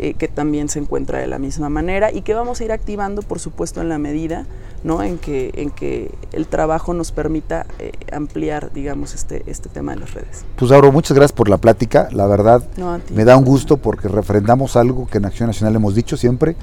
eh, 0.02 0.14
que 0.14 0.28
también 0.28 0.70
se 0.70 0.78
encuentra 0.78 1.18
de 1.18 1.26
la 1.26 1.38
misma 1.38 1.68
manera 1.68 2.10
y 2.10 2.22
que 2.22 2.32
vamos 2.32 2.58
a 2.58 2.64
ir 2.64 2.72
activando, 2.72 3.20
por 3.20 3.38
supuesto, 3.38 3.82
en 3.82 3.90
la 3.90 3.98
medida 3.98 4.46
¿no? 4.82 5.02
en, 5.02 5.18
que, 5.18 5.50
en 5.56 5.70
que 5.70 6.10
el 6.32 6.46
trabajo 6.46 6.94
nos 6.94 7.12
permita 7.12 7.66
eh, 7.78 7.92
ampliar, 8.10 8.72
digamos, 8.72 9.14
este, 9.14 9.42
este 9.44 9.68
tema 9.68 9.92
de 9.92 10.00
las 10.00 10.14
redes. 10.14 10.46
Pues, 10.56 10.72
Auro, 10.72 10.90
muchas 10.90 11.14
gracias 11.14 11.36
por 11.36 11.50
la 11.50 11.58
plática. 11.58 12.08
La 12.12 12.26
verdad, 12.26 12.64
me 13.12 13.26
da 13.26 13.36
un 13.36 13.44
gusto 13.44 13.76
porque 13.76 14.08
refrendamos 14.08 14.74
algo 14.74 15.06
que 15.06 15.18
en 15.18 15.26
Acción 15.26 15.48
Nacional 15.48 15.76
hemos 15.76 15.94
dicho 15.94 16.16
siempre, 16.16 16.56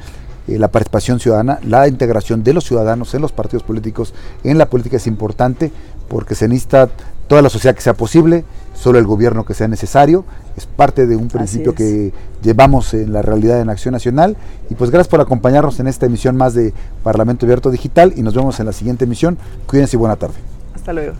eh, 0.47 0.57
la 0.57 0.69
participación 0.69 1.19
ciudadana, 1.19 1.59
la 1.63 1.87
integración 1.87 2.43
de 2.43 2.53
los 2.53 2.63
ciudadanos 2.63 3.13
en 3.13 3.21
los 3.21 3.33
partidos 3.33 3.61
políticos, 3.61 4.15
en 4.43 4.57
la 4.57 4.67
política 4.67 4.97
es 4.97 5.05
importante 5.05 5.71
porque 6.07 6.35
se 6.35 6.47
necesita 6.47 6.89
toda 7.27 7.41
la 7.41 7.49
sociedad 7.49 7.75
que 7.75 7.81
sea 7.81 7.93
posible, 7.93 8.45
solo 8.73 8.99
el 8.99 9.05
gobierno 9.05 9.45
que 9.45 9.53
sea 9.53 9.67
necesario. 9.67 10.25
Es 10.55 10.65
parte 10.65 11.05
de 11.05 11.15
un 11.15 11.27
principio 11.27 11.75
que 11.75 12.13
llevamos 12.41 12.93
en 12.93 13.13
la 13.13 13.21
realidad 13.21 13.59
en 13.61 13.69
Acción 13.69 13.91
Nacional. 13.91 14.37
Y 14.69 14.75
pues 14.75 14.91
gracias 14.91 15.09
por 15.09 15.21
acompañarnos 15.21 15.79
en 15.79 15.87
esta 15.87 16.05
emisión 16.05 16.37
más 16.37 16.53
de 16.53 16.73
Parlamento 17.03 17.45
Abierto 17.45 17.69
Digital 17.69 18.13
y 18.15 18.21
nos 18.21 18.33
vemos 18.33 18.59
en 18.59 18.65
la 18.65 18.73
siguiente 18.73 19.05
emisión. 19.05 19.37
Cuídense 19.67 19.97
y 19.97 19.99
buena 19.99 20.15
tarde. 20.15 20.35
Hasta 20.73 20.93
luego. 20.93 21.13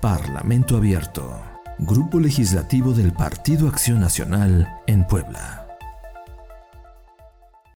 Parlamento 0.00 0.76
Abierto, 0.76 1.28
Grupo 1.78 2.20
Legislativo 2.20 2.92
del 2.92 3.12
Partido 3.12 3.66
Acción 3.66 3.98
Nacional 3.98 4.68
en 4.86 5.04
Puebla. 5.04 5.65